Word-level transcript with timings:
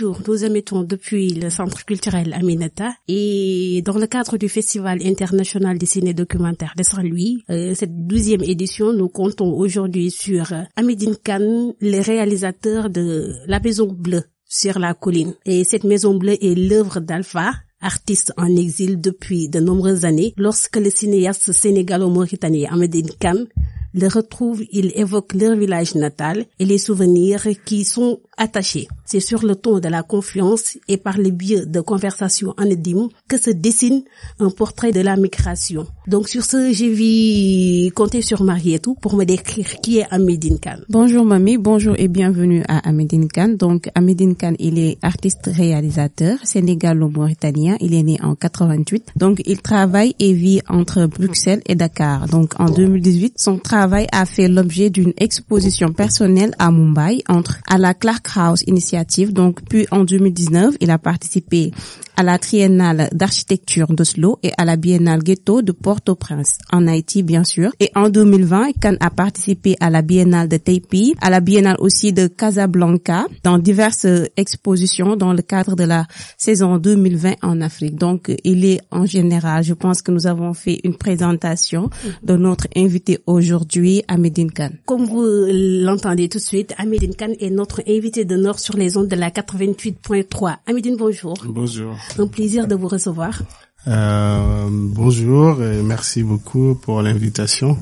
bonjour. 0.00 0.20
Nous 0.26 0.44
émettons 0.44 0.82
depuis 0.82 1.34
le 1.34 1.50
Centre 1.50 1.84
culturel 1.84 2.32
Aminata 2.32 2.92
et 3.06 3.82
dans 3.84 3.98
le 3.98 4.06
cadre 4.06 4.38
du 4.38 4.48
Festival 4.48 4.98
international 5.04 5.76
des 5.76 5.84
ciné 5.84 6.14
documentaires 6.14 6.72
de 6.76 6.82
Saint-Louis, 6.82 7.44
euh, 7.50 7.74
cette 7.74 8.06
douzième 8.06 8.42
édition, 8.42 8.94
nous 8.94 9.08
comptons 9.08 9.52
aujourd'hui 9.52 10.10
sur 10.10 10.52
euh, 10.52 10.62
Amidine 10.76 11.16
Khan, 11.22 11.74
le 11.80 12.00
réalisateur 12.02 12.88
de 12.88 13.34
La 13.46 13.60
Maison 13.60 13.92
Bleue 13.92 14.24
sur 14.46 14.78
la 14.78 14.94
colline. 14.94 15.34
Et 15.44 15.64
cette 15.64 15.84
Maison 15.84 16.14
Bleue 16.14 16.42
est 16.42 16.54
l'œuvre 16.54 17.00
d'Alpha, 17.00 17.52
artiste 17.82 18.32
en 18.38 18.56
exil 18.56 19.02
depuis 19.02 19.50
de 19.50 19.60
nombreuses 19.60 20.06
années, 20.06 20.32
lorsque 20.38 20.76
le 20.76 20.88
cinéaste 20.88 21.52
sénégalo-mauritanien 21.52 22.68
Amedine 22.72 23.10
Khan 23.20 23.44
le 23.92 24.06
retrouve, 24.06 24.62
il 24.70 24.92
évoque 24.94 25.34
leur 25.34 25.56
village 25.56 25.94
natal 25.96 26.44
et 26.58 26.64
les 26.64 26.78
souvenirs 26.78 27.46
qui 27.64 27.84
sont 27.84 28.20
attachés. 28.36 28.88
C'est 29.04 29.20
sur 29.20 29.44
le 29.44 29.56
ton 29.56 29.80
de 29.80 29.88
la 29.88 30.02
confiance 30.02 30.78
et 30.88 30.96
par 30.96 31.18
le 31.18 31.30
biais 31.30 31.66
de 31.66 31.80
conversations 31.80 32.54
anonymes 32.56 33.08
que 33.28 33.36
se 33.36 33.50
dessine 33.50 34.02
un 34.38 34.50
portrait 34.50 34.92
de 34.92 35.00
la 35.00 35.16
migration. 35.16 35.86
Donc 36.06 36.28
sur 36.28 36.44
ce, 36.44 36.72
j'ai 36.72 36.88
vu 36.88 37.90
compter 37.92 38.22
sur 38.22 38.42
Marietou 38.44 38.94
pour 38.94 39.16
me 39.16 39.24
décrire 39.24 39.66
qui 39.82 39.98
est 39.98 40.06
Amedine 40.10 40.58
Khan. 40.58 40.78
Bonjour 40.88 41.24
mamie, 41.24 41.58
bonjour 41.58 41.94
et 41.98 42.08
bienvenue 42.08 42.62
à 42.68 42.88
Amedine 42.88 43.28
Khan. 43.28 43.56
Donc 43.58 43.90
Amedine 43.94 44.36
Khan, 44.36 44.54
il 44.58 44.78
est 44.78 44.98
artiste 45.02 45.50
réalisateur 45.52 46.38
sénégalo-mauritanien. 46.44 47.76
Il 47.80 47.94
est 47.94 48.04
né 48.04 48.18
en 48.22 48.36
88. 48.36 49.12
Donc 49.16 49.42
il 49.44 49.60
travaille 49.60 50.14
et 50.18 50.32
vit 50.32 50.60
entre 50.68 51.06
Bruxelles 51.06 51.62
et 51.66 51.74
Dakar. 51.74 52.28
Donc 52.28 52.58
en 52.60 52.70
2018, 52.70 53.34
son 53.36 53.58
travail 53.58 53.79
a 54.12 54.26
fait 54.26 54.48
l'objet 54.48 54.90
d'une 54.90 55.12
exposition 55.16 55.92
personnelle 55.92 56.54
à 56.58 56.70
Mumbai 56.70 57.22
entre 57.28 57.58
à 57.66 57.78
la 57.78 57.94
Clark 57.94 58.26
House 58.36 58.62
Initiative. 58.66 59.32
Donc 59.32 59.60
puis 59.68 59.86
en 59.90 60.04
2019, 60.04 60.76
il 60.80 60.90
a 60.90 60.98
participé 60.98 61.72
à 62.20 62.22
la 62.22 62.38
Triennale 62.38 63.08
d'architecture 63.12 63.94
d'Oslo 63.94 64.38
et 64.42 64.52
à 64.58 64.66
la 64.66 64.76
Biennale 64.76 65.22
Ghetto 65.22 65.62
de 65.62 65.72
Port-au-Prince 65.72 66.58
en 66.70 66.86
Haïti 66.86 67.22
bien 67.22 67.44
sûr. 67.44 67.72
Et 67.80 67.90
en 67.94 68.10
2020, 68.10 68.72
Khan 68.78 68.96
a 69.00 69.08
participé 69.08 69.74
à 69.80 69.88
la 69.88 70.02
Biennale 70.02 70.46
de 70.46 70.58
Taipei, 70.58 71.14
à 71.22 71.30
la 71.30 71.40
Biennale 71.40 71.76
aussi 71.78 72.12
de 72.12 72.26
Casablanca 72.26 73.24
dans 73.42 73.56
diverses 73.56 74.06
expositions 74.36 75.16
dans 75.16 75.32
le 75.32 75.40
cadre 75.40 75.76
de 75.76 75.84
la 75.84 76.06
saison 76.36 76.76
2020 76.76 77.36
en 77.40 77.62
Afrique. 77.62 77.96
Donc 77.96 78.30
il 78.44 78.66
est 78.66 78.82
en 78.90 79.06
général, 79.06 79.64
je 79.64 79.72
pense 79.72 80.02
que 80.02 80.12
nous 80.12 80.26
avons 80.26 80.52
fait 80.52 80.78
une 80.84 80.96
présentation 80.96 81.88
de 82.22 82.36
notre 82.36 82.66
invité 82.76 83.20
aujourd'hui, 83.26 84.02
Amedine 84.08 84.52
Khan. 84.52 84.72
Comme 84.84 85.06
vous 85.06 85.24
l'entendez 85.48 86.28
tout 86.28 86.36
de 86.36 86.42
suite, 86.42 86.74
Amedine 86.76 87.14
Khan 87.14 87.32
est 87.40 87.48
notre 87.48 87.80
invité 87.88 88.26
d'honneur 88.26 88.58
sur 88.58 88.76
les 88.76 88.98
ondes 88.98 89.08
de 89.08 89.16
la 89.16 89.30
88.3. 89.30 90.56
Amedine, 90.66 90.96
bonjour. 90.98 91.32
Bonjour. 91.46 91.96
Un 92.18 92.26
plaisir 92.26 92.66
de 92.66 92.74
vous 92.74 92.88
recevoir. 92.88 93.42
Euh, 93.86 94.68
bonjour 94.70 95.62
et 95.62 95.82
merci 95.82 96.22
beaucoup 96.22 96.74
pour 96.74 97.00
l'invitation. 97.02 97.78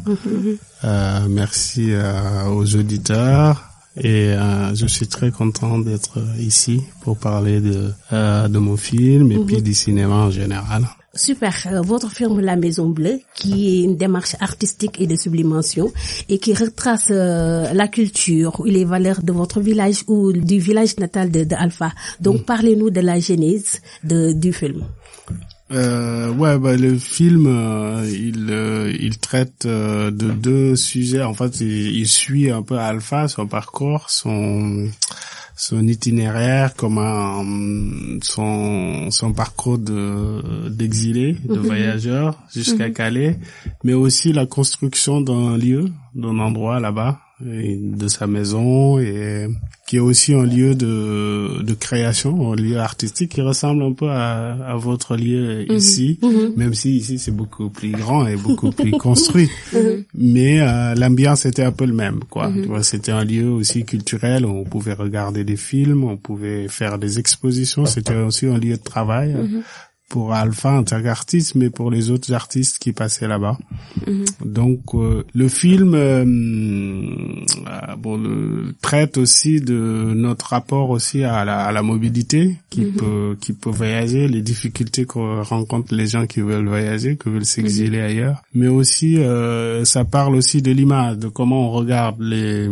euh, 0.84 1.20
merci 1.28 1.88
euh, 1.92 2.46
aux 2.50 2.76
auditeurs 2.76 3.64
et 3.96 4.32
euh, 4.32 4.74
je 4.76 4.86
suis 4.86 5.08
très 5.08 5.32
content 5.32 5.78
d'être 5.78 6.18
ici 6.38 6.82
pour 7.02 7.18
parler 7.18 7.60
de 7.60 7.90
euh, 8.12 8.46
de 8.46 8.58
mon 8.58 8.76
film 8.76 9.32
et 9.32 9.38
puis 9.44 9.60
du 9.60 9.74
cinéma 9.74 10.14
en 10.14 10.30
général. 10.30 10.84
Super. 11.18 11.54
Euh, 11.66 11.80
Votre 11.82 12.10
film 12.10 12.40
La 12.40 12.56
Maison 12.56 12.88
Bleue, 12.88 13.18
qui 13.34 13.54
est 13.68 13.82
une 13.82 13.96
démarche 13.96 14.36
artistique 14.40 15.00
et 15.00 15.06
de 15.06 15.16
sublimation 15.16 15.92
et 16.28 16.38
qui 16.38 16.54
retrace 16.54 17.08
euh, 17.10 17.72
la 17.72 17.88
culture 17.88 18.62
et 18.64 18.70
les 18.70 18.84
valeurs 18.84 19.22
de 19.22 19.32
votre 19.32 19.60
village 19.60 20.04
ou 20.06 20.32
du 20.32 20.58
village 20.58 20.96
natal 20.98 21.30
de, 21.30 21.42
de 21.44 21.54
Alpha. 21.54 21.92
Donc, 22.20 22.44
parlez-nous 22.44 22.90
de 22.90 23.00
la 23.00 23.18
genèse 23.18 23.80
de, 24.04 24.32
du 24.32 24.52
film. 24.52 24.84
Euh, 25.70 26.32
ouais, 26.32 26.58
bah, 26.58 26.76
le 26.76 26.96
film, 26.98 27.46
euh, 27.46 28.08
il 28.10 28.46
euh, 28.50 28.90
il 28.98 29.18
traite 29.18 29.66
euh, 29.66 30.10
de 30.10 30.30
deux 30.30 30.76
sujets. 30.76 31.22
En 31.22 31.34
fait, 31.34 31.60
il, 31.60 31.96
il 31.96 32.08
suit 32.08 32.50
un 32.50 32.62
peu 32.62 32.78
Alpha, 32.78 33.28
son 33.28 33.46
parcours, 33.46 34.08
son 34.08 34.88
son 35.58 35.86
itinéraire, 35.88 36.74
comment 36.76 37.42
euh, 37.42 38.18
son 38.22 39.10
son 39.10 39.32
parcours 39.32 39.76
de 39.76 40.68
d'exilé, 40.70 41.36
de 41.44 41.58
voyageur 41.58 42.38
jusqu'à 42.54 42.90
Calais, 42.90 43.38
mais 43.82 43.92
aussi 43.92 44.32
la 44.32 44.46
construction 44.46 45.20
d'un 45.20 45.58
lieu, 45.58 45.90
d'un 46.14 46.38
endroit 46.38 46.78
là-bas, 46.78 47.18
et 47.46 47.76
de 47.76 48.08
sa 48.08 48.26
maison 48.26 48.98
et 48.98 49.46
qui 49.86 49.96
est 49.96 50.00
aussi 50.00 50.34
un 50.34 50.44
lieu 50.44 50.74
de, 50.74 51.62
de 51.62 51.74
création, 51.74 52.52
un 52.52 52.56
lieu 52.56 52.78
artistique 52.78 53.32
qui 53.32 53.40
ressemble 53.40 53.82
un 53.82 53.92
peu 53.92 54.10
à, 54.10 54.52
à 54.66 54.76
votre 54.76 55.16
lieu 55.16 55.70
ici, 55.72 56.18
même 56.56 56.74
si 56.74 56.96
ici 56.96 57.18
c'est 57.18 57.30
beaucoup 57.30 57.70
plus 57.70 57.92
grand 57.92 58.26
et 58.26 58.36
beaucoup 58.36 58.70
plus 58.70 58.90
construit. 58.98 59.48
Mais 60.14 60.60
euh, 60.60 60.94
l'ambiance 60.94 61.46
était 61.46 61.62
un 61.62 61.72
peu 61.72 61.86
le 61.86 61.94
même, 61.94 62.20
quoi. 62.28 62.52
C'était 62.82 63.12
un 63.12 63.24
lieu 63.24 63.48
aussi 63.48 63.84
culturel 63.84 64.44
où 64.44 64.50
on 64.50 64.64
pouvait 64.64 64.92
regarder 64.92 65.44
des 65.44 65.56
films, 65.56 66.04
on 66.04 66.16
pouvait 66.16 66.68
faire 66.68 66.98
des 66.98 67.18
expositions. 67.18 67.86
C'était 67.86 68.16
aussi 68.16 68.46
un 68.46 68.58
lieu 68.58 68.76
de 68.76 68.82
travail. 68.82 69.34
Pour 70.08 70.32
Alpha 70.32 70.72
en 70.72 70.84
tant 70.84 71.02
qu'artiste, 71.02 71.54
mais 71.54 71.68
pour 71.68 71.90
les 71.90 72.10
autres 72.10 72.32
artistes 72.32 72.78
qui 72.78 72.92
passaient 72.92 73.28
là-bas. 73.28 73.58
Donc 74.44 74.94
euh, 74.94 75.24
le 75.34 75.48
film 75.48 75.94
euh, 75.94 76.24
euh, 76.24 77.96
bon, 77.98 78.16
le- 78.16 78.74
traite 78.80 79.18
aussi 79.18 79.60
de 79.60 80.12
notre 80.14 80.46
rapport 80.46 80.90
aussi 80.90 81.24
à 81.24 81.44
la, 81.44 81.60
à 81.64 81.72
la 81.72 81.82
mobilité 81.82 82.56
qui 82.70 82.86
peut 82.86 83.36
qui 83.40 83.52
peut 83.52 83.70
voyager, 83.70 84.28
les 84.28 84.40
difficultés 84.42 85.04
que 85.04 85.42
rencontrent 85.42 85.94
les 85.94 86.06
gens 86.06 86.26
qui 86.26 86.40
veulent 86.40 86.68
voyager, 86.68 87.16
qui 87.16 87.28
veulent 87.28 87.44
s'exiler 87.44 88.00
ailleurs. 88.00 88.42
Mais 88.54 88.68
aussi 88.68 89.18
euh, 89.18 89.84
ça 89.84 90.04
parle 90.04 90.34
aussi 90.36 90.62
de 90.62 90.70
l'image, 90.72 91.18
de 91.18 91.28
comment 91.28 91.68
on 91.68 91.70
regarde 91.70 92.16
les 92.20 92.68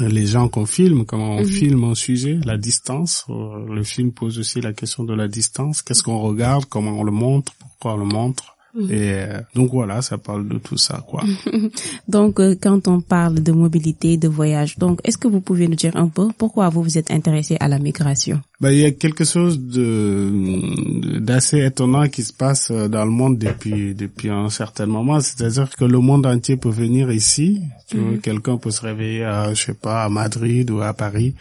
les 0.00 0.26
gens 0.26 0.48
qu'on 0.48 0.66
filme, 0.66 1.04
comment 1.04 1.36
on 1.36 1.44
filme 1.44 1.84
un 1.84 1.94
sujet, 1.94 2.38
la 2.44 2.56
distance. 2.56 3.24
Euh, 3.28 3.66
Le 3.68 3.82
film 3.84 4.12
pose 4.12 4.38
aussi 4.38 4.60
la 4.60 4.72
question 4.72 5.04
de 5.04 5.14
la 5.14 5.28
distance. 5.28 5.82
Qu'est-ce 5.82 6.02
qu'on 6.02 6.18
regarde, 6.18 6.64
comment 6.66 6.98
on 6.98 7.04
le 7.04 7.12
montre, 7.12 7.52
pourquoi 7.58 7.94
on 7.94 7.98
le 7.98 8.04
montre. 8.04 8.53
Et 8.76 9.12
euh, 9.12 9.40
donc 9.54 9.70
voilà, 9.70 10.02
ça 10.02 10.18
parle 10.18 10.48
de 10.48 10.58
tout 10.58 10.76
ça, 10.76 11.04
quoi. 11.06 11.22
Donc 12.08 12.40
euh, 12.40 12.56
quand 12.60 12.88
on 12.88 13.00
parle 13.00 13.34
de 13.34 13.52
mobilité, 13.52 14.16
de 14.16 14.26
voyage, 14.26 14.78
donc 14.78 15.00
est-ce 15.04 15.16
que 15.16 15.28
vous 15.28 15.40
pouvez 15.40 15.68
nous 15.68 15.76
dire 15.76 15.96
un 15.96 16.08
peu 16.08 16.28
pourquoi 16.36 16.70
vous 16.70 16.82
vous 16.82 16.98
êtes 16.98 17.10
intéressé 17.12 17.56
à 17.60 17.68
la 17.68 17.78
migration? 17.78 18.40
Bah, 18.60 18.72
il 18.72 18.80
y 18.80 18.84
a 18.84 18.90
quelque 18.90 19.24
chose 19.24 19.60
de 19.60 21.20
d'assez 21.20 21.64
étonnant 21.64 22.08
qui 22.08 22.22
se 22.24 22.32
passe 22.32 22.72
dans 22.72 23.04
le 23.04 23.10
monde 23.10 23.38
depuis 23.38 23.94
depuis 23.94 24.30
un 24.30 24.50
certain 24.50 24.86
moment. 24.86 25.20
C'est-à-dire 25.20 25.70
que 25.70 25.84
le 25.84 26.00
monde 26.00 26.26
entier 26.26 26.56
peut 26.56 26.70
venir 26.70 27.12
ici. 27.12 27.60
Tu 27.88 27.98
vois, 27.98 28.18
quelqu'un 28.18 28.56
peut 28.56 28.72
se 28.72 28.80
réveiller, 28.80 29.24
à, 29.24 29.54
je 29.54 29.66
sais 29.66 29.74
pas, 29.74 30.02
à 30.04 30.08
Madrid 30.08 30.70
ou 30.70 30.80
à 30.80 30.92
Paris. 30.94 31.34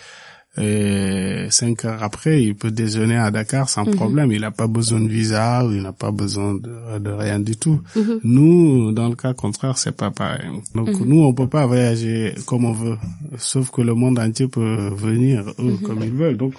Et 0.61 1.47
cinq 1.49 1.83
heures 1.85 2.03
après, 2.03 2.43
il 2.43 2.55
peut 2.55 2.69
déjeuner 2.69 3.17
à 3.17 3.31
Dakar 3.31 3.69
sans 3.69 3.85
problème. 3.85 4.31
Il 4.31 4.41
n'a 4.41 4.51
pas 4.51 4.67
besoin 4.67 4.99
de 4.99 5.07
visa 5.07 5.65
ou 5.65 5.71
il 5.71 5.81
n'a 5.81 5.93
pas 5.93 6.11
besoin 6.11 6.53
de, 6.53 6.99
de 6.99 7.09
rien 7.09 7.39
du 7.39 7.55
tout. 7.55 7.81
Nous, 8.23 8.91
dans 8.91 9.09
le 9.09 9.15
cas 9.15 9.33
contraire, 9.33 9.77
c'est 9.79 9.95
pas 9.95 10.11
pareil. 10.11 10.47
Donc 10.75 10.89
nous, 10.99 11.23
on 11.23 11.33
peut 11.33 11.47
pas 11.47 11.65
voyager 11.65 12.35
comme 12.45 12.65
on 12.65 12.71
veut, 12.71 12.97
sauf 13.37 13.71
que 13.71 13.81
le 13.81 13.95
monde 13.95 14.19
entier 14.19 14.47
peut 14.47 14.89
venir 14.95 15.43
eux 15.59 15.77
comme 15.83 16.03
ils 16.03 16.11
veulent. 16.11 16.37
Donc 16.37 16.53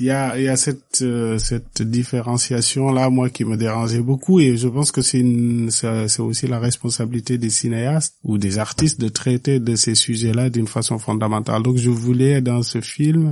il 0.00 0.06
y 0.06 0.10
a 0.10 0.36
il 0.36 0.44
y 0.44 0.48
a 0.48 0.56
cette 0.56 1.02
euh, 1.02 1.38
cette 1.38 1.82
différenciation 1.82 2.90
là, 2.90 3.08
moi 3.08 3.30
qui 3.30 3.44
me 3.44 3.56
dérangeait 3.56 4.00
beaucoup 4.00 4.40
et 4.40 4.56
je 4.56 4.66
pense 4.68 4.90
que 4.90 5.00
c'est 5.00 5.24
c'est 5.70 6.08
c'est 6.08 6.22
aussi 6.22 6.48
la 6.48 6.58
responsabilité 6.58 7.38
des 7.38 7.50
cinéastes 7.50 8.16
ou 8.24 8.36
des 8.38 8.58
artistes 8.58 9.00
de 9.00 9.08
traiter 9.08 9.60
de 9.60 9.76
ces 9.76 9.94
sujets-là 9.94 10.50
d'une 10.50 10.66
façon 10.66 10.98
fondamentale. 10.98 11.62
Donc 11.62 11.76
je 11.76 11.90
voulais 11.90 12.40
dans 12.40 12.62
ce 12.62 12.80
film 12.80 13.27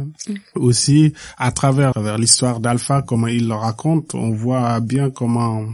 aussi 0.55 1.13
à 1.39 1.53
travers, 1.53 1.91
à 1.91 1.93
travers 1.93 2.19
l'histoire 2.19 2.61
d'Alpha, 2.61 3.03
comment 3.03 3.27
il 3.27 3.49
le 3.49 3.55
raconte, 3.55 4.15
on 4.15 4.31
voit 4.31 4.81
bien 4.81 5.11
comment 5.11 5.65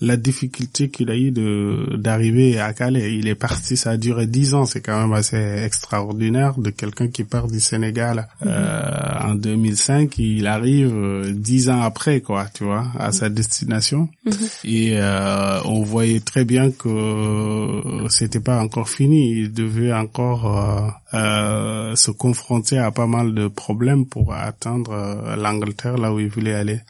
la 0.00 0.16
difficulté 0.16 0.88
qu'il 0.88 1.10
a 1.10 1.16
eu 1.16 1.30
de 1.30 1.96
d'arriver 1.96 2.58
à 2.60 2.72
Calais. 2.72 3.14
Il 3.14 3.28
est 3.28 3.34
parti, 3.34 3.76
ça 3.76 3.90
a 3.90 3.96
duré 3.96 4.26
dix 4.26 4.54
ans, 4.54 4.66
c'est 4.66 4.80
quand 4.80 5.00
même 5.00 5.12
assez 5.12 5.36
extraordinaire 5.64 6.54
de 6.58 6.70
quelqu'un 6.70 7.08
qui 7.08 7.24
part 7.24 7.46
du 7.48 7.60
Sénégal 7.60 8.28
euh, 8.46 9.18
en 9.22 9.34
2005, 9.34 10.18
il 10.18 10.46
arrive 10.46 10.92
euh, 10.94 11.32
dix 11.32 11.70
ans 11.70 11.82
après, 11.82 12.20
quoi, 12.20 12.46
tu 12.52 12.64
vois, 12.64 12.86
à 12.98 13.12
sa 13.12 13.28
destination. 13.28 14.08
Et 14.64 14.92
euh, 14.94 15.60
on 15.64 15.82
voyait 15.82 16.20
très 16.20 16.44
bien 16.44 16.70
que 16.70 17.82
c'était 18.08 18.40
pas 18.40 18.60
encore 18.60 18.88
fini. 18.88 19.32
Il 19.32 19.52
devait 19.52 19.92
encore 19.92 20.46
euh, 20.58 20.88
euh, 21.14 21.96
se 21.96 22.10
confronter 22.10 22.78
à 22.78 22.90
pas 22.90 23.06
mal 23.06 23.34
de 23.34 23.48
problèmes 23.48 24.06
pour 24.06 24.34
atteindre 24.34 24.92
euh, 24.92 25.36
l'Angleterre, 25.36 25.96
là 25.96 26.12
où 26.12 26.18
il 26.20 26.28
voulait 26.28 26.54
aller. 26.54 26.80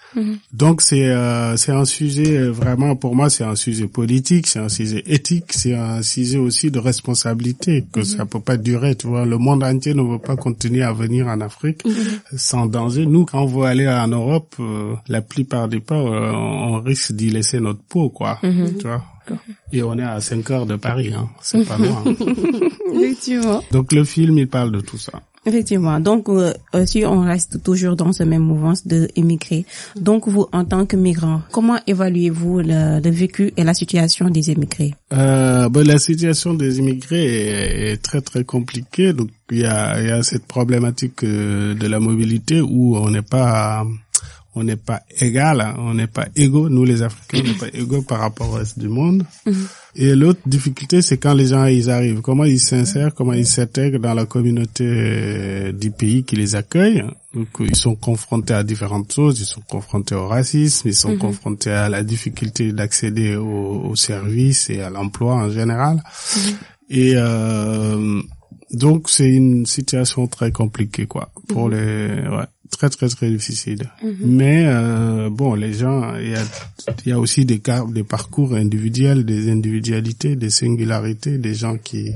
Donc 0.53 0.81
c'est 0.81 1.09
euh, 1.09 1.57
c'est 1.57 1.73
un 1.73 1.85
sujet 1.85 2.37
euh, 2.37 2.51
pour 2.95 3.15
moi 3.15 3.31
c'est 3.31 3.45
un 3.45 3.57
sujet 3.57 3.87
politique, 3.87 4.47
c'est 4.47 4.59
un 4.59 4.69
sujet 4.69 5.03
éthique, 5.07 5.53
c'est 5.53 5.75
un 5.75 6.03
sujet 6.03 6.39
aussi 6.39 6.71
de 6.71 6.79
responsabilité 6.79 7.85
que 7.93 8.03
ça 8.03 8.27
peut 8.27 8.41
pas 8.41 8.57
durer. 8.57 8.95
Tu 8.97 9.07
vois, 9.07 9.25
le 9.25 9.39
monde 9.39 9.63
entier 9.65 9.95
ne 9.95 10.03
veut 10.03 10.19
pas 10.19 10.37
continuer 10.37 10.83
à 10.83 10.93
venir 10.93 11.27
en 11.27 11.41
Afrique 11.41 11.83
sans 12.37 12.67
danger. 12.67 13.07
Nous, 13.07 13.25
quand 13.25 13.43
on 13.43 13.47
veut 13.47 13.65
aller 13.65 13.89
en 13.89 14.09
Europe, 14.09 14.55
euh, 14.61 14.95
la 15.09 15.23
plupart 15.23 15.69
du 15.69 15.81
temps, 15.81 16.13
euh, 16.13 16.31
on 16.33 16.81
risque 16.81 17.13
d'y 17.13 17.31
laisser 17.31 17.61
notre 17.61 17.83
peau, 17.83 18.11
quoi. 18.11 18.39
Mhm. 18.43 18.77
Tu 18.79 18.87
vois. 18.87 19.03
Et 19.73 19.83
on 19.83 19.97
est 19.99 20.03
à 20.03 20.21
5 20.21 20.51
heures 20.51 20.67
de 20.67 20.77
Paris, 20.77 21.13
hein. 21.15 21.29
C'est 21.41 21.67
pas 21.67 21.79
loin. 21.79 22.05
Donc 23.73 23.93
le 23.93 24.05
film, 24.05 24.39
il 24.39 24.49
parle 24.49 24.73
de 24.73 24.81
tout 24.81 24.99
ça. 24.99 25.23
Effectivement. 25.47 26.01
Donc, 26.01 26.29
euh, 26.29 26.53
si 26.87 27.05
on 27.05 27.21
reste 27.21 27.63
toujours 27.63 27.97
dans 27.97 28.13
ce 28.13 28.23
même 28.23 28.43
mouvance 28.43 28.87
de 28.87 29.09
donc 30.01 30.29
vous, 30.29 30.47
en 30.53 30.65
tant 30.65 30.87
que 30.87 30.97
migrant, 30.97 31.43
comment 31.51 31.79
évaluez-vous 31.87 32.61
le, 32.61 33.11
vécu 33.11 33.53
et 33.57 33.65
la 33.65 33.75
situation 33.75 34.29
des 34.29 34.51
émigrés? 34.51 34.95
Euh, 35.13 35.69
ben, 35.69 35.87
la 35.87 35.99
situation 35.99 36.55
des 36.55 36.79
immigrés 36.79 37.93
est, 37.93 38.03
très 38.03 38.21
très 38.21 38.45
compliquée. 38.45 39.13
Donc 39.13 39.29
il 39.51 39.61
y 39.61 39.65
a, 39.65 40.01
y 40.03 40.11
a 40.11 40.23
cette 40.23 40.47
problématique 40.47 41.25
euh, 41.25 41.75
de 41.75 41.87
la 41.87 42.01
mobilité 42.01 42.61
où 42.61 42.97
on 42.97 43.11
n'est 43.11 43.23
pas 43.23 43.85
on 44.55 44.65
n'est 44.65 44.77
pas 44.77 45.03
égal, 45.21 45.61
hein, 45.61 45.75
on 45.79 45.95
n'est 45.95 46.07
pas 46.07 46.27
égaux. 46.37 46.69
Nous 46.69 46.85
les 46.85 47.03
Africains, 47.03 47.41
on 47.45 47.49
n'est 47.49 47.59
pas 47.59 47.79
égaux 47.79 48.03
par 48.03 48.21
rapport 48.21 48.51
au 48.51 48.53
reste 48.53 48.79
du 48.79 48.89
monde. 48.89 49.25
Et 49.97 50.15
l'autre 50.15 50.41
difficulté, 50.47 51.03
c'est 51.03 51.19
quand 51.19 51.35
les 51.35 51.49
gens 51.49 51.67
ils 51.67 51.91
arrivent, 51.91 52.21
comment 52.21 52.45
ils 52.45 52.61
s'insèrent, 52.61 53.15
comment 53.15 53.33
ils 53.33 53.47
s'intègrent 53.47 53.99
dans 53.99 54.15
la 54.15 54.27
communauté 54.27 54.85
euh, 54.87 55.73
du 55.73 55.91
pays 55.91 56.25
qui 56.25 56.37
les 56.37 56.55
accueille. 56.55 57.05
Donc 57.35 57.49
ils 57.61 57.77
sont 57.77 57.97
confrontés 57.97 58.55
à 58.55 58.63
différentes 58.63 59.13
choses, 59.13 59.41
ils 59.41 59.45
sont 59.47 59.63
confrontés 59.69 60.15
au 60.15 60.29
racisme, 60.29 60.89
ils 60.89 60.95
sont 60.95 61.17
confrontés 61.17 61.71
à 61.71 61.89
la 61.89 62.03
difficulté 62.03 62.73
d'accéder 62.73 63.37
aux, 63.37 63.83
aux 63.91 63.97
services 63.97 64.71
et 64.71 64.81
à 64.81 64.91
l'emploi 64.91 65.35
en 65.35 65.51
général. 65.51 66.03
Et 66.91 67.13
euh, 67.17 68.21
donc 68.71 69.09
c'est 69.09 69.31
une 69.33 69.67
situation 69.67 70.27
très 70.27 70.53
compliquée 70.53 71.07
quoi. 71.07 71.31
Pour 71.49 71.69
les 71.69 72.09
ouais, 72.09 72.47
très 72.71 72.89
très 72.91 73.09
très 73.09 73.31
difficile. 73.31 73.91
Mais 74.21 74.65
euh, 74.67 75.31
bon 75.31 75.55
les 75.55 75.73
gens 75.75 76.17
il 76.17 76.31
y 76.31 76.35
a 76.35 76.43
il 77.05 77.11
y 77.11 77.13
a 77.13 77.19
aussi 77.19 77.45
des 77.45 77.61
cas 77.61 77.85
des 77.87 78.05
parcours 78.05 78.55
individuels, 78.55 79.25
des 79.25 79.51
individualités, 79.51 80.37
des 80.37 80.51
singularités, 80.51 81.39
des 81.39 81.55
gens 81.55 81.77
qui 81.77 82.13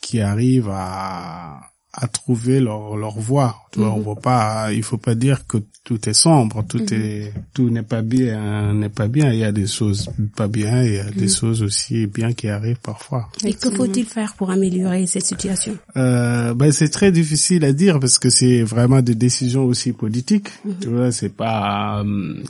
qui 0.00 0.20
arrivent 0.20 0.70
à 0.72 1.69
à 1.92 2.06
trouver 2.08 2.60
leur 2.60 2.96
leur 2.96 3.18
voie. 3.18 3.56
Tu 3.72 3.80
vois, 3.80 3.92
on 3.92 4.00
voit 4.00 4.16
pas 4.16 4.72
il 4.72 4.82
faut 4.82 4.98
pas 4.98 5.14
dire 5.14 5.46
que 5.46 5.58
tout 5.84 6.08
est 6.08 6.14
sombre, 6.14 6.64
tout 6.68 6.92
est 6.92 7.32
tout 7.54 7.70
n'est 7.70 7.82
pas 7.82 8.02
bien, 8.02 8.74
n'est 8.74 8.88
pas 8.88 9.08
bien, 9.08 9.32
il 9.32 9.38
y 9.38 9.44
a 9.44 9.52
des 9.52 9.66
choses 9.66 10.08
pas 10.36 10.48
bien, 10.48 10.82
il 10.84 10.94
y 10.94 10.98
a 10.98 11.10
des 11.10 11.28
choses 11.28 11.62
aussi 11.62 12.06
bien 12.06 12.32
qui 12.32 12.48
arrivent 12.48 12.80
parfois. 12.82 13.28
Et 13.44 13.54
que 13.54 13.70
faut-il 13.70 14.04
faire 14.06 14.34
pour 14.34 14.50
améliorer 14.50 15.06
cette 15.06 15.24
situation? 15.24 15.76
Euh, 15.96 16.54
ben 16.54 16.70
c'est 16.72 16.90
très 16.90 17.10
difficile 17.12 17.64
à 17.64 17.72
dire 17.72 17.98
parce 17.98 18.18
que 18.18 18.30
c'est 18.30 18.62
vraiment 18.62 19.02
des 19.02 19.14
décisions 19.14 19.64
aussi 19.64 19.92
politiques. 19.92 20.48
Tu 20.80 20.88
vois, 20.88 21.10
c'est 21.12 21.34
pas. 21.34 22.02
euh, 22.04 22.42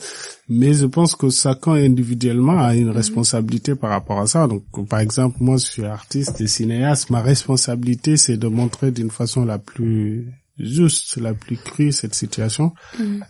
mais 0.52 0.74
je 0.74 0.86
pense 0.86 1.14
que 1.14 1.30
chacun 1.30 1.74
individuellement 1.74 2.58
a 2.58 2.74
une 2.74 2.90
responsabilité 2.90 3.76
par 3.76 3.90
rapport 3.90 4.18
à 4.20 4.26
ça. 4.26 4.48
Donc, 4.48 4.64
par 4.88 4.98
exemple, 4.98 5.36
moi, 5.38 5.58
je 5.58 5.64
suis 5.64 5.84
artiste 5.84 6.40
et 6.40 6.48
cinéaste. 6.48 7.08
Ma 7.08 7.20
responsabilité, 7.22 8.16
c'est 8.16 8.36
de 8.36 8.48
montrer 8.48 8.90
d'une 8.90 9.10
façon 9.12 9.29
la 9.36 9.58
plus 9.58 10.32
juste, 10.58 11.16
la 11.16 11.34
plus 11.34 11.56
crue 11.56 11.92
cette 11.92 12.14
situation. 12.14 12.72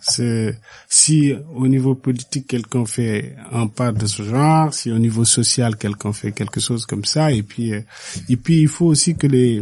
C'est 0.01 0.57
si 0.89 1.33
au 1.55 1.67
niveau 1.67 1.95
politique 1.95 2.47
quelqu'un 2.47 2.85
fait 2.85 3.35
un 3.51 3.67
pas 3.67 3.91
de 3.91 4.05
ce 4.05 4.23
genre, 4.23 4.73
si 4.73 4.91
au 4.91 4.99
niveau 4.99 5.25
social 5.25 5.77
quelqu'un 5.77 6.13
fait 6.13 6.31
quelque 6.31 6.59
chose 6.59 6.85
comme 6.85 7.05
ça, 7.05 7.31
et 7.31 7.43
puis 7.43 7.73
euh, 7.73 7.81
et 8.29 8.37
puis 8.37 8.61
il 8.61 8.67
faut 8.67 8.87
aussi 8.87 9.15
que 9.15 9.27
les 9.27 9.61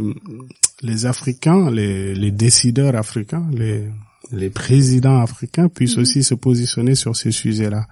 les 0.82 1.06
Africains, 1.06 1.70
les 1.70 2.14
les 2.14 2.30
décideurs 2.30 2.96
africains, 2.96 3.48
les 3.52 3.88
les 4.32 4.50
présidents 4.50 5.20
africains 5.20 5.68
puissent 5.68 5.98
aussi 5.98 6.22
se 6.22 6.34
positionner 6.34 6.94
sur 6.94 7.16
ces 7.16 7.32
sujets-là. 7.32 7.86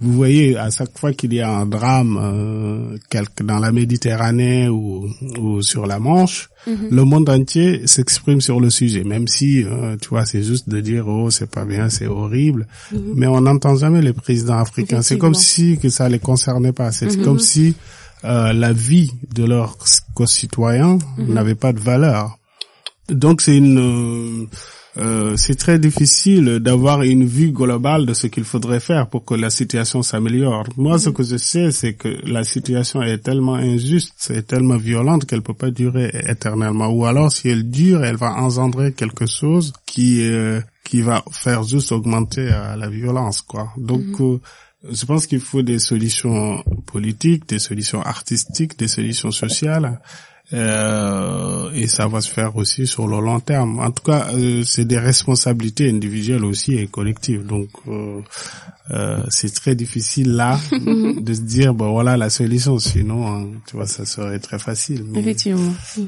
Vous 0.00 0.12
voyez, 0.12 0.56
à 0.56 0.70
chaque 0.70 0.96
fois 0.98 1.12
qu'il 1.12 1.32
y 1.34 1.40
a 1.40 1.50
un 1.50 1.66
drame 1.66 2.18
euh, 2.20 2.96
quelque, 3.10 3.42
dans 3.42 3.58
la 3.58 3.72
Méditerranée 3.72 4.68
ou, 4.68 5.08
ou 5.38 5.62
sur 5.62 5.86
la 5.86 5.98
Manche, 5.98 6.48
le 6.66 7.04
monde 7.04 7.28
entier 7.28 7.86
s'exprime 7.86 8.40
sur 8.40 8.60
le 8.60 8.70
sujet, 8.70 9.04
même 9.04 9.28
si, 9.28 9.64
euh, 9.64 9.96
tu 10.00 10.08
vois, 10.08 10.24
c'est 10.24 10.42
juste 10.42 10.68
de 10.68 10.80
dire, 10.80 11.06
oh, 11.08 11.30
c'est 11.30 11.50
pas 11.50 11.64
bien, 11.64 11.90
c'est 11.90 12.06
horrible, 12.06 12.66
mais 13.14 13.26
on 13.26 13.40
n'entend 13.42 13.76
jamais 13.76 14.00
les 14.00 14.12
présidents 14.12 14.58
africains. 14.58 15.02
C'est 15.02 15.18
comme 15.18 15.34
si 15.34 15.78
que 15.78 15.88
ça 15.88 16.08
les 16.08 16.18
concernait 16.18 16.72
pas. 16.72 16.92
C'est 16.92 17.20
comme 17.22 17.38
si 17.38 17.74
euh, 18.24 18.52
la 18.52 18.72
vie 18.72 19.12
de 19.34 19.44
leurs 19.44 19.76
concitoyens 20.14 20.98
n'avait 21.18 21.54
pas 21.54 21.72
de 21.72 21.80
valeur. 21.80 22.38
Donc 23.10 23.42
c'est 23.42 23.56
une 23.56 24.48
euh, 24.96 25.36
c'est 25.36 25.56
très 25.56 25.78
difficile 25.78 26.60
d'avoir 26.60 27.02
une 27.02 27.24
vue 27.24 27.50
globale 27.50 28.06
de 28.06 28.14
ce 28.14 28.28
qu'il 28.28 28.44
faudrait 28.44 28.80
faire 28.80 29.08
pour 29.08 29.24
que 29.24 29.34
la 29.34 29.50
situation 29.50 30.02
s'améliore. 30.02 30.66
Moi, 30.76 30.98
ce 30.98 31.10
que 31.10 31.22
je 31.22 31.36
sais, 31.36 31.72
c'est 31.72 31.94
que 31.94 32.08
la 32.24 32.44
situation 32.44 33.02
est 33.02 33.18
tellement 33.18 33.54
injuste, 33.54 34.12
c'est 34.16 34.46
tellement 34.46 34.76
violente 34.76 35.24
qu'elle 35.24 35.42
peut 35.42 35.54
pas 35.54 35.70
durer 35.70 36.10
éternellement. 36.28 36.88
Ou 36.88 37.06
alors, 37.06 37.32
si 37.32 37.48
elle 37.48 37.68
dure, 37.70 38.04
elle 38.04 38.16
va 38.16 38.34
engendrer 38.34 38.92
quelque 38.92 39.26
chose 39.26 39.72
qui 39.84 40.22
euh, 40.22 40.60
qui 40.84 41.00
va 41.00 41.24
faire 41.32 41.62
juste 41.64 41.90
augmenter 41.92 42.48
euh, 42.52 42.76
la 42.76 42.88
violence, 42.88 43.40
quoi. 43.40 43.70
Donc 43.76 44.20
euh, 44.20 44.38
je 44.88 45.04
pense 45.06 45.26
qu'il 45.26 45.40
faut 45.40 45.62
des 45.62 45.78
solutions 45.78 46.62
politiques, 46.86 47.48
des 47.48 47.58
solutions 47.58 48.02
artistiques, 48.02 48.78
des 48.78 48.88
solutions 48.88 49.30
sociales. 49.30 50.00
Euh, 50.52 51.70
et 51.72 51.86
ça 51.86 52.06
va 52.06 52.20
se 52.20 52.30
faire 52.30 52.54
aussi 52.56 52.86
sur 52.86 53.06
le 53.06 53.18
long 53.20 53.40
terme. 53.40 53.78
En 53.80 53.90
tout 53.90 54.02
cas, 54.04 54.28
euh, 54.34 54.62
c'est 54.64 54.84
des 54.84 54.98
responsabilités 54.98 55.88
individuelles 55.88 56.44
aussi 56.44 56.74
et 56.74 56.86
collectives. 56.86 57.46
Donc, 57.46 57.68
euh, 57.88 58.20
euh, 58.90 59.18
c'est 59.30 59.52
très 59.54 59.74
difficile 59.74 60.32
là 60.32 60.58
de 60.72 61.32
se 61.34 61.40
dire 61.40 61.72
bon 61.74 61.92
voilà 61.92 62.16
la 62.16 62.28
solution. 62.30 62.78
Sinon, 62.78 63.26
hein, 63.26 63.46
tu 63.66 63.76
vois, 63.76 63.86
ça 63.86 64.04
serait 64.04 64.38
très 64.38 64.58
facile. 64.58 65.04
Mais- 65.08 65.20
Effectivement. 65.20 65.72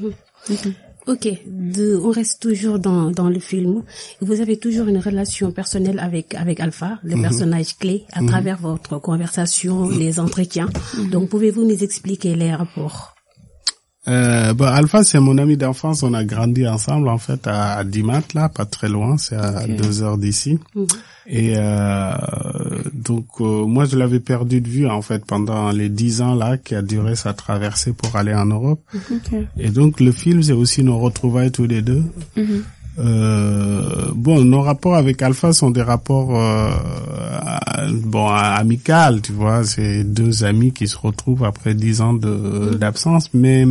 Ok, 1.07 1.25
de, 1.47 1.95
on 2.03 2.11
reste 2.11 2.41
toujours 2.41 2.79
dans, 2.79 3.11
dans 3.11 3.29
le 3.29 3.39
film. 3.39 3.83
Vous 4.19 4.41
avez 4.41 4.57
toujours 4.57 4.87
une 4.89 4.97
relation 4.97 5.53
personnelle 5.53 5.99
avec 5.99 6.35
avec 6.35 6.59
Alpha, 6.59 6.99
le 7.01 7.21
personnage 7.21 7.77
clé, 7.77 8.03
à 8.11 8.21
travers 8.25 8.57
votre 8.57 8.99
conversation, 8.99 9.87
les 9.89 10.19
entretiens. 10.19 10.67
Donc, 11.09 11.29
pouvez-vous 11.29 11.63
nous 11.63 11.81
expliquer 11.81 12.35
les 12.35 12.53
rapports? 12.53 13.15
Euh, 14.09 14.53
bon, 14.53 14.65
Alpha, 14.65 15.03
c'est 15.03 15.19
mon 15.19 15.37
ami 15.37 15.57
d'enfance. 15.57 16.01
On 16.03 16.13
a 16.13 16.23
grandi 16.23 16.65
ensemble, 16.67 17.09
en 17.09 17.17
fait, 17.17 17.45
à, 17.45 17.73
à 17.77 17.83
Dimat, 17.83 18.21
là, 18.33 18.47
pas 18.47 18.65
très 18.65 18.87
loin. 18.87 19.17
C'est 19.17 19.35
à 19.35 19.63
Ok. 19.63 19.75
deux 19.75 20.01
heures 20.03 20.17
d'ici. 20.17 20.59
Et 21.27 21.55
euh, 21.57 22.13
donc, 22.93 23.25
euh, 23.41 23.65
moi, 23.65 23.83
je 23.85 23.97
l'avais 23.97 24.21
perdu 24.21 24.61
de 24.61 24.67
vue, 24.69 24.87
en 24.87 25.01
fait, 25.01 25.25
pendant 25.25 25.71
les 25.71 25.89
dix 25.89 26.21
ans, 26.21 26.35
là, 26.35 26.57
qui 26.57 26.73
a 26.75 26.81
duré 26.81 27.15
sa 27.17 27.33
traversée 27.33 27.91
pour 27.91 28.15
aller 28.15 28.33
en 28.33 28.45
Europe. 28.45 28.79
Et 29.57 29.69
donc, 29.71 29.99
le 29.99 30.11
film, 30.13 30.41
c'est 30.41 30.53
aussi 30.53 30.83
nos 30.83 30.99
retrouvailles 30.99 31.51
tous 31.51 31.65
les 31.67 31.81
deux. 31.81 32.03
Euh, 32.99 34.05
bon, 34.15 34.43
nos 34.43 34.61
rapports 34.61 34.95
avec 34.95 35.21
Alpha 35.21 35.53
sont 35.53 35.69
des 35.69 35.83
rapports 35.83 36.35
euh, 36.41 36.71
bon 37.91 38.27
amicales, 38.27 39.21
tu 39.21 39.31
vois. 39.31 39.63
C'est 39.63 40.03
deux 40.03 40.43
amis 40.43 40.71
qui 40.71 40.87
se 40.87 40.97
retrouvent 40.97 41.43
après 41.43 41.73
dix 41.73 42.01
ans 42.01 42.13
de 42.13 42.75
d'absence, 42.75 43.33
mais 43.33 43.65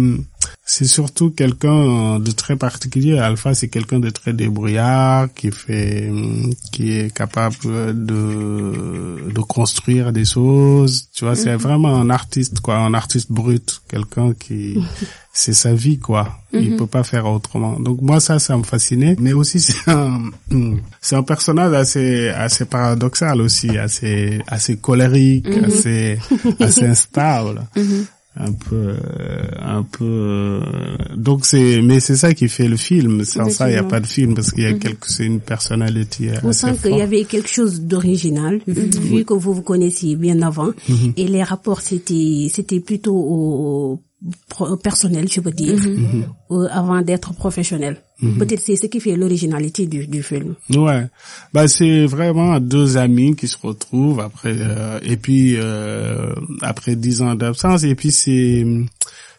c'est 0.77 0.85
surtout 0.85 1.31
quelqu'un 1.31 2.19
de 2.19 2.31
très 2.33 2.55
particulier. 2.55 3.17
Alpha, 3.17 3.55
c'est 3.55 3.69
quelqu'un 3.69 3.99
de 3.99 4.11
très 4.11 4.35
débrouillard, 4.35 5.33
qui 5.33 5.51
fait, 5.51 6.11
hum, 6.11 6.53
qui 6.71 6.93
est 6.99 7.11
capable 7.15 8.05
de 8.05 9.33
de 9.37 9.41
construire 9.41 10.13
des 10.13 10.27
choses. 10.27 11.09
Tu 11.15 11.25
vois, 11.25 11.35
c'est 11.35 11.57
vraiment 11.57 11.99
un 11.99 12.11
artiste, 12.11 12.61
quoi, 12.61 12.77
un 12.77 12.93
artiste 12.93 13.33
brut, 13.33 13.81
quelqu'un 13.89 14.35
qui 14.35 14.77
c'est 15.33 15.55
sa 15.55 15.73
vie 15.73 15.99
quoi. 15.99 16.41
Il 16.53 16.77
peut 16.77 16.87
pas 16.87 17.05
faire 17.05 17.27
autrement. 17.27 17.81
Donc 17.81 18.03
moi 18.03 18.21
ça 18.21 18.39
ça 18.39 18.55
me 18.59 18.63
fascinait, 18.63 19.17
mais 19.19 19.33
aussi 19.33 19.61
c'est 19.61 19.91
un 19.91 20.31
c'est 21.01 21.17
un 21.17 21.23
personnage 21.23 21.73
assez 21.73 22.29
assez 22.29 22.67
paradoxal 22.67 23.41
aussi, 23.41 23.79
assez 23.79 24.43
assez 24.47 24.77
colérique, 24.77 25.49
assez 25.65 26.19
assez 26.61 26.85
instable. 26.85 27.63
Un 28.39 28.53
peu, 28.53 28.75
euh, 28.77 29.41
un 29.59 29.83
peu. 29.83 30.05
euh, 30.05 30.61
Donc 31.17 31.47
c'est, 31.47 31.81
mais 31.81 32.01
c'est 32.01 32.17
ça 32.17 32.35
qui 32.35 32.49
fait 32.49 32.69
le 32.69 32.77
film. 32.77 33.25
Sans 33.25 33.49
ça, 33.49 33.71
il 33.71 33.75
y 33.75 33.79
a 33.79 33.83
pas 33.83 34.01
de 34.01 34.07
film 34.07 34.35
parce 34.35 34.53
qu'il 34.53 34.65
y 34.65 34.67
a 34.67 34.75
quelque, 34.75 35.11
c'est 35.11 35.25
une 35.25 35.41
personnalité 35.41 36.33
On 36.43 36.51
assez 36.51 36.67
sent 36.67 36.77
qu'il 36.83 36.97
y 36.97 37.01
avait 37.01 37.25
quelque 37.25 37.49
chose 37.49 37.81
d'original, 37.81 38.61
vu, 38.67 38.91
vu 38.91 39.25
que 39.25 39.33
vous 39.33 39.55
vous 39.55 39.63
connaissiez 39.63 40.17
bien 40.17 40.43
avant, 40.43 40.71
et 41.17 41.27
les 41.29 41.43
rapports 41.43 41.81
c'était 41.81 42.49
c'était 42.53 42.81
plutôt 42.81 43.17
au, 43.17 44.01
personnel, 44.83 45.29
je 45.31 45.41
veux 45.41 45.51
dire, 45.53 45.79
euh, 46.51 46.67
avant 46.71 47.01
d'être 47.03 47.33
professionnel. 47.35 48.01
Peut-être 48.39 48.61
c'est 48.61 48.77
ce 48.77 48.87
qui 48.87 48.99
fait 48.99 49.15
l'originalité 49.15 49.87
du, 49.87 50.07
du 50.07 50.23
film. 50.23 50.55
Ouais, 50.71 51.07
bah 51.53 51.69
c'est 51.69 52.07
vraiment 52.07 52.59
deux 52.61 52.97
amis 52.97 53.37
qui 53.37 53.47
se 53.47 53.59
retrouvent 53.61 54.21
après 54.21 54.57
et 55.03 55.19
puis 55.19 55.59
après 56.63 56.97
dix 56.97 57.21
ans 57.21 57.35
d'absence 57.35 57.85
et 57.85 57.95
puis 57.95 58.11
c'est 58.11 58.65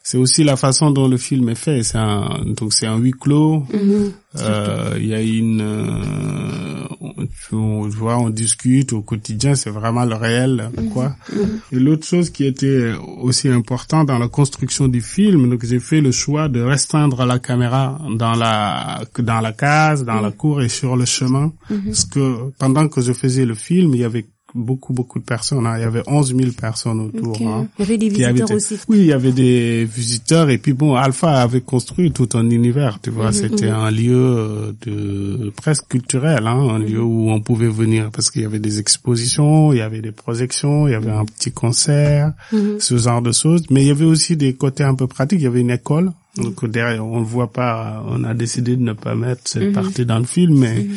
c'est 0.10 0.18
aussi 0.18 0.46
la 0.46 0.56
façon 0.56 0.90
dont 0.90 1.10
le 1.10 1.18
film 1.18 1.50
est 1.50 1.56
fait. 1.56 1.84
C'est 1.84 1.98
un, 1.98 2.40
donc 2.46 2.72
c'est 2.72 2.88
un 2.88 2.96
huis 2.98 3.12
clos. 3.12 3.66
Mhm. 3.74 4.14
Euh, 4.40 4.94
il 5.02 5.08
y 5.08 5.14
a 5.14 5.22
une, 5.22 5.60
euh, 5.60 7.16
on, 7.52 7.90
vois, 7.90 8.18
on 8.18 8.30
discute 8.30 8.94
au 8.94 9.02
quotidien. 9.02 9.56
C'est 9.56 9.70
vraiment 9.70 10.06
le 10.06 10.16
réel, 10.16 10.70
mhm. 10.78 10.90
quoi. 10.92 11.14
Mhm. 11.34 11.60
Et 11.74 11.80
l'autre 11.80 12.08
chose 12.08 12.30
qui 12.30 12.46
était 12.46 12.94
aussi 13.22 13.50
important 13.50 14.06
dans 14.06 14.18
la 14.18 14.30
construction 14.30 14.88
du 14.88 15.02
film, 15.02 15.50
donc 15.50 15.66
j'ai 15.66 15.82
fait 15.82 16.00
le 16.00 16.14
choix 16.14 16.48
de 16.48 16.62
restreindre 16.62 17.26
la 17.26 17.40
caméra 17.40 18.00
dans 18.18 18.36
la 18.36 19.02
dans 19.20 19.42
la 19.42 19.52
case, 19.52 20.06
dans 20.06 20.22
la 20.22 20.32
cour 20.32 20.62
et 20.62 20.70
sur 20.70 20.96
le 20.96 21.04
chemin, 21.04 21.52
parce 21.68 22.06
que 22.06 22.54
pendant 22.58 22.88
que 22.88 23.02
je 23.02 23.12
faisais 23.12 23.46
le 23.46 23.56
film, 23.56 23.94
il 23.94 24.00
y 24.00 24.06
avait 24.06 24.28
beaucoup, 24.56 24.94
beaucoup 24.94 25.20
de 25.20 25.24
personnes. 25.24 25.66
Hein. 25.66 25.78
Il 25.78 25.82
y 25.82 25.86
avait 25.86 26.04
11 26.08 26.36
000 26.36 26.52
personnes 26.52 27.00
autour. 27.02 27.42
Hein, 27.42 27.68
il 27.78 27.82
y 27.82 27.86
avait 27.86 27.98
des 27.98 28.10
visiteurs 28.10 28.52
aussi. 28.52 28.78
Oui, 28.88 29.00
il 29.00 29.06
y 29.06 29.14
avait 29.14 29.32
des 29.32 29.86
visiteurs. 29.86 30.50
Et 30.50 30.58
puis 30.58 30.74
bon, 30.74 30.96
Alpha 30.96 31.42
avait 31.42 31.62
construit 31.62 32.12
tout 32.12 32.30
un 32.34 32.50
univers, 32.50 33.00
tu 33.02 33.10
vois. 33.10 33.28
Mhm, 33.28 33.34
C'était 33.34 33.68
mhm. 33.70 33.76
un 33.76 33.92
lieu 33.92 34.16
euh, 34.16 34.74
de 34.86 35.52
presque 35.56 35.88
culturel, 35.88 36.48
hein, 36.48 36.68
un 36.76 36.80
lieu 36.80 37.02
où 37.02 37.30
on 37.30 37.42
pouvait 37.42 37.70
venir 37.70 38.10
parce 38.12 38.32
qu'il 38.32 38.42
y 38.42 38.46
avait 38.46 38.60
des 38.60 38.80
expositions, 38.80 39.74
il 39.74 39.80
y 39.80 39.82
avait 39.82 40.02
des 40.02 40.12
projections, 40.12 40.88
il 40.88 40.92
y 40.92 40.96
avait 40.96 41.12
un 41.12 41.26
petit 41.26 41.52
concert, 41.52 42.34
mhm. 42.52 42.80
ce 42.80 42.98
genre 42.98 43.22
de 43.22 43.32
choses. 43.32 43.64
Mais 43.70 43.82
il 43.82 43.88
y 43.88 43.92
avait 43.92 44.06
aussi 44.06 44.38
des 44.38 44.54
côtés 44.54 44.84
un 44.84 44.96
peu 44.96 45.08
pratiques. 45.08 45.40
Il 45.40 45.44
y 45.44 45.48
avait 45.48 45.62
une 45.62 45.72
école 45.72 46.12
donc 46.38 46.66
derrière, 46.66 47.06
on 47.06 47.20
ne 47.20 47.26
voit 47.26 47.52
pas, 47.52 48.04
on 48.08 48.24
a 48.24 48.34
décidé 48.34 48.76
de 48.76 48.82
ne 48.82 48.94
pas 48.94 49.16
mettre 49.16 49.42
cette 49.46 49.64
mhm. 49.64 49.74
partie 49.74 50.06
dans 50.06 50.20
le 50.20 50.26
film, 50.26 50.58
mais 50.60 50.84
mhm. 50.84 50.96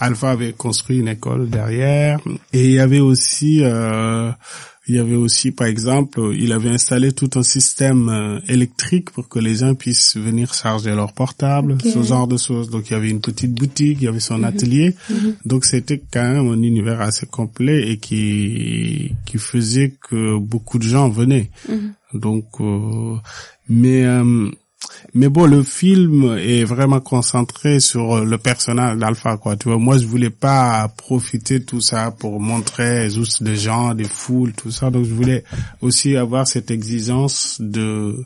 Alpha 0.00 0.30
avait 0.30 0.52
construit 0.52 0.98
une 0.98 1.08
école 1.08 1.48
derrière. 1.48 2.20
Et 2.52 2.66
il 2.66 2.72
y 2.72 2.78
avait 2.78 3.00
aussi, 3.00 3.60
euh, 3.62 4.30
il 4.86 4.96
y 4.96 4.98
avait 4.98 5.16
aussi, 5.16 5.50
par 5.50 5.66
exemple, 5.66 6.20
il 6.34 6.52
avait 6.52 6.70
installé 6.70 7.12
tout 7.12 7.30
un 7.36 7.42
système 7.42 8.08
euh, 8.08 8.40
électrique 8.48 9.10
pour 9.10 9.28
que 9.28 9.38
les 9.38 9.56
gens 9.56 9.74
puissent 9.74 10.16
venir 10.16 10.52
charger 10.52 10.94
leur 10.94 11.12
portable, 11.12 11.78
ce 11.82 12.02
genre 12.02 12.28
de 12.28 12.36
choses. 12.36 12.68
Donc 12.70 12.90
il 12.90 12.92
y 12.92 12.96
avait 12.96 13.10
une 13.10 13.20
petite 13.20 13.54
boutique, 13.54 13.98
il 14.00 14.04
y 14.04 14.08
avait 14.08 14.20
son 14.20 14.38
mhm. 14.38 14.44
atelier. 14.44 14.94
Donc 15.44 15.64
c'était 15.64 16.02
quand 16.12 16.28
même 16.28 16.48
un 16.48 16.62
univers 16.62 17.00
assez 17.00 17.26
complet 17.26 17.90
et 17.90 17.96
qui 17.96 19.12
qui 19.24 19.38
faisait 19.38 19.94
que 20.08 20.38
beaucoup 20.38 20.78
de 20.78 20.84
gens 20.84 21.08
venaient. 21.08 21.50
Donc, 22.14 22.44
euh, 22.60 23.16
mais 23.68 24.04
euh, 24.04 24.50
mais 25.14 25.28
bon, 25.28 25.46
le 25.46 25.62
film 25.62 26.36
est 26.38 26.64
vraiment 26.64 27.00
concentré 27.00 27.80
sur 27.80 28.24
le 28.24 28.38
personnage 28.38 28.96
d'Alpha, 28.96 29.36
quoi. 29.36 29.56
Tu 29.56 29.68
vois, 29.68 29.78
moi, 29.78 29.98
je 29.98 30.06
voulais 30.06 30.30
pas 30.30 30.88
profiter 30.96 31.58
de 31.58 31.64
tout 31.64 31.80
ça 31.80 32.10
pour 32.10 32.40
montrer 32.40 33.10
juste 33.10 33.42
des 33.42 33.56
gens, 33.56 33.94
des 33.94 34.04
foules, 34.04 34.52
tout 34.52 34.70
ça. 34.70 34.90
Donc, 34.90 35.04
je 35.04 35.12
voulais 35.12 35.44
aussi 35.80 36.16
avoir 36.16 36.46
cette 36.46 36.70
exigence 36.70 37.58
de 37.60 38.24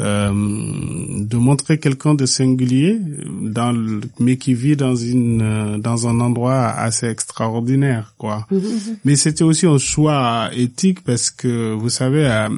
euh, 0.00 0.32
de 0.32 1.36
montrer 1.36 1.78
quelqu'un 1.78 2.14
de 2.14 2.26
singulier 2.26 2.98
dans 3.42 3.70
le, 3.70 4.00
mais 4.18 4.36
qui 4.36 4.52
vit 4.52 4.74
dans 4.74 4.96
une 4.96 5.40
euh, 5.40 5.78
dans 5.78 6.08
un 6.08 6.18
endroit 6.18 6.66
assez 6.66 7.06
extraordinaire 7.06 8.12
quoi 8.18 8.44
mhm. 8.50 8.60
mais 9.04 9.14
c'était 9.14 9.44
aussi 9.44 9.66
un 9.66 9.78
choix 9.78 10.50
éthique 10.52 11.04
parce 11.04 11.30
que 11.30 11.72
vous 11.72 11.90
savez 11.90 12.26
euh, 12.26 12.48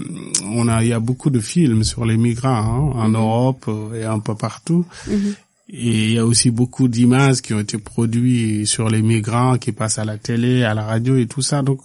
on 0.46 0.66
a 0.66 0.82
il 0.82 0.88
y 0.88 0.92
a 0.94 0.98
beaucoup 0.98 1.28
de 1.28 1.40
films 1.40 1.84
sur 1.84 2.06
les 2.06 2.16
migrants 2.16 2.94
hein, 2.94 3.02
en 3.02 3.08
mhm. 3.10 3.16
Europe 3.16 3.70
et 3.94 4.04
un 4.04 4.18
peu 4.18 4.34
partout 4.34 4.86
mhm. 5.06 5.34
Et 5.68 6.04
il 6.04 6.12
y 6.12 6.18
a 6.18 6.24
aussi 6.24 6.50
beaucoup 6.50 6.86
d'images 6.86 7.40
qui 7.42 7.52
ont 7.52 7.58
été 7.58 7.76
produites 7.76 8.68
sur 8.68 8.88
les 8.88 9.02
migrants 9.02 9.58
qui 9.58 9.72
passent 9.72 9.98
à 9.98 10.04
la 10.04 10.16
télé, 10.16 10.62
à 10.62 10.74
la 10.74 10.84
radio 10.84 11.16
et 11.16 11.26
tout 11.26 11.42
ça. 11.42 11.62
Donc, 11.62 11.80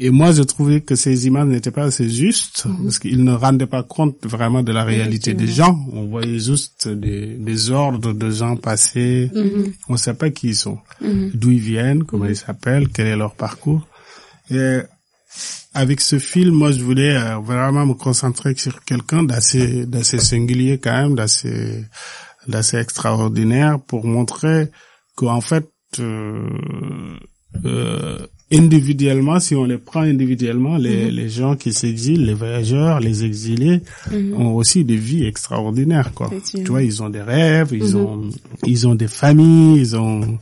et 0.00 0.10
moi, 0.10 0.30
je 0.30 0.42
trouvais 0.42 0.80
que 0.80 0.94
ces 0.94 1.26
images 1.26 1.48
n'étaient 1.48 1.72
pas 1.72 1.84
assez 1.84 2.08
justes 2.08 2.66
mhm. 2.66 2.84
parce 2.84 2.98
qu'ils 3.00 3.24
ne 3.24 3.32
rendaient 3.32 3.66
pas 3.66 3.82
compte 3.82 4.24
vraiment 4.24 4.62
de 4.62 4.70
la 4.70 4.84
réalité 4.84 5.34
des 5.34 5.48
gens. 5.48 5.76
On 5.92 6.06
voyait 6.06 6.38
juste 6.38 6.86
des, 6.86 7.34
des 7.34 7.70
ordres 7.70 8.12
de 8.12 8.30
gens 8.30 8.56
passés. 8.56 9.28
Mhm. 9.34 9.72
On 9.88 9.94
ne 9.94 9.98
sait 9.98 10.14
pas 10.14 10.30
qui 10.30 10.48
ils 10.48 10.56
sont, 10.56 10.78
mhm. 11.00 11.32
d'où 11.34 11.50
ils 11.50 11.58
viennent, 11.58 12.04
comment 12.04 12.26
ils 12.26 12.36
s'appellent, 12.36 12.88
quel 12.88 13.08
est 13.08 13.16
leur 13.16 13.34
parcours. 13.34 13.88
Et 14.50 14.78
avec 15.74 16.00
ce 16.00 16.20
film, 16.20 16.54
moi, 16.54 16.70
je 16.70 16.82
voulais 16.82 17.16
euh, 17.16 17.38
vraiment 17.38 17.84
me 17.84 17.94
concentrer 17.94 18.54
sur 18.56 18.84
quelqu'un 18.84 19.24
d'assez, 19.24 19.84
d'assez 19.84 20.18
singulier 20.18 20.78
quand 20.78 20.92
même, 20.92 21.14
d'assez, 21.16 21.84
d'assez 22.46 22.76
extraordinaire 22.78 23.80
pour 23.80 24.06
montrer 24.06 24.68
qu'en 25.16 25.40
fait, 25.40 25.68
euh, 25.98 26.48
euh, 27.64 28.26
individuellement, 28.50 29.40
si 29.40 29.54
on 29.54 29.64
les 29.64 29.76
prend 29.76 30.00
individuellement, 30.00 30.78
les, 30.78 31.06
mhm. 31.06 31.10
les 31.10 31.28
gens 31.28 31.56
qui 31.56 31.72
s'exilent, 31.72 32.24
les 32.24 32.34
voyageurs, 32.34 32.98
les 33.00 33.24
exilés, 33.24 33.82
mhm. 34.10 34.34
ont 34.40 34.54
aussi 34.54 34.84
des 34.84 34.96
vies 34.96 35.26
extraordinaires, 35.26 36.12
quoi. 36.14 36.30
Tu 36.50 36.62
vois, 36.64 36.82
ils 36.82 37.02
ont 37.02 37.10
des 37.10 37.20
rêves, 37.20 37.70
ils 37.72 37.94
mhm. 37.94 37.96
ont, 37.96 38.30
ils 38.64 38.88
ont 38.88 38.94
des 38.94 39.08
familles, 39.08 39.78
ils 39.80 39.96
ont, 39.96 40.38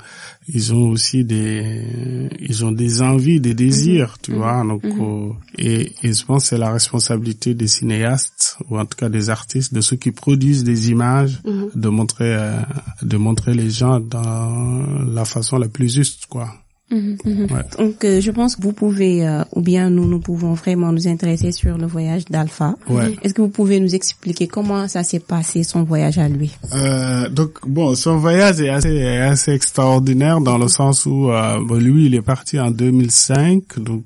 ils 0.48 0.72
ont 0.72 0.90
aussi 0.90 1.24
des, 1.24 2.28
ils 2.38 2.64
ont 2.64 2.70
des 2.70 3.02
envies, 3.02 3.40
des 3.40 3.54
désirs, 3.54 4.18
tu 4.22 4.34
vois. 4.34 4.62
Donc, 4.64 4.84
euh, 4.84 5.30
et, 5.58 5.92
et 6.04 6.12
je 6.12 6.24
pense 6.24 6.44
que 6.44 6.48
c'est 6.50 6.58
la 6.58 6.70
responsabilité 6.70 7.54
des 7.54 7.66
cinéastes 7.66 8.56
ou 8.70 8.78
en 8.78 8.84
tout 8.84 8.96
cas 8.96 9.08
des 9.08 9.30
artistes, 9.30 9.74
de 9.74 9.80
ceux 9.80 9.96
qui 9.96 10.12
produisent 10.12 10.62
des 10.62 10.90
images, 10.90 11.40
de 11.44 11.88
montrer, 11.88 12.36
euh, 12.36 12.60
de 13.02 13.16
montrer 13.16 13.54
les 13.54 13.70
gens 13.70 13.98
dans 13.98 14.84
la 15.12 15.24
façon 15.24 15.58
la 15.58 15.68
plus 15.68 15.92
juste, 15.92 16.26
quoi. 16.26 16.54
Mhm, 16.90 17.16
mhm. 17.24 17.46
Donc, 17.78 18.04
euh, 18.04 18.20
je 18.20 18.30
pense 18.30 18.54
que 18.54 18.62
vous 18.62 18.72
pouvez, 18.72 19.26
euh, 19.26 19.42
ou 19.52 19.60
bien 19.60 19.90
nous, 19.90 20.06
nous 20.06 20.20
pouvons 20.20 20.54
vraiment 20.54 20.92
nous 20.92 21.08
intéresser 21.08 21.50
sur 21.50 21.78
le 21.78 21.86
voyage 21.86 22.26
d'Alpha. 22.26 22.76
Est-ce 23.22 23.34
que 23.34 23.42
vous 23.42 23.48
pouvez 23.48 23.80
nous 23.80 23.94
expliquer 23.94 24.46
comment 24.46 24.86
ça 24.86 25.02
s'est 25.02 25.18
passé, 25.18 25.64
son 25.64 25.82
voyage 25.82 26.18
à 26.18 26.28
lui? 26.28 26.56
Euh, 26.74 27.28
Donc, 27.28 27.58
bon, 27.66 27.96
son 27.96 28.18
voyage 28.18 28.60
est 28.60 28.68
assez, 28.68 29.04
assez 29.04 29.52
extraordinaire 29.52 30.40
dans 30.40 30.58
le 30.58 30.68
sens 30.68 31.06
où 31.06 31.28
bon, 31.66 31.74
lui, 31.74 32.06
il 32.06 32.14
est 32.14 32.22
parti 32.22 32.60
en 32.60 32.70
2005. 32.70 33.78
Donc, 33.78 34.04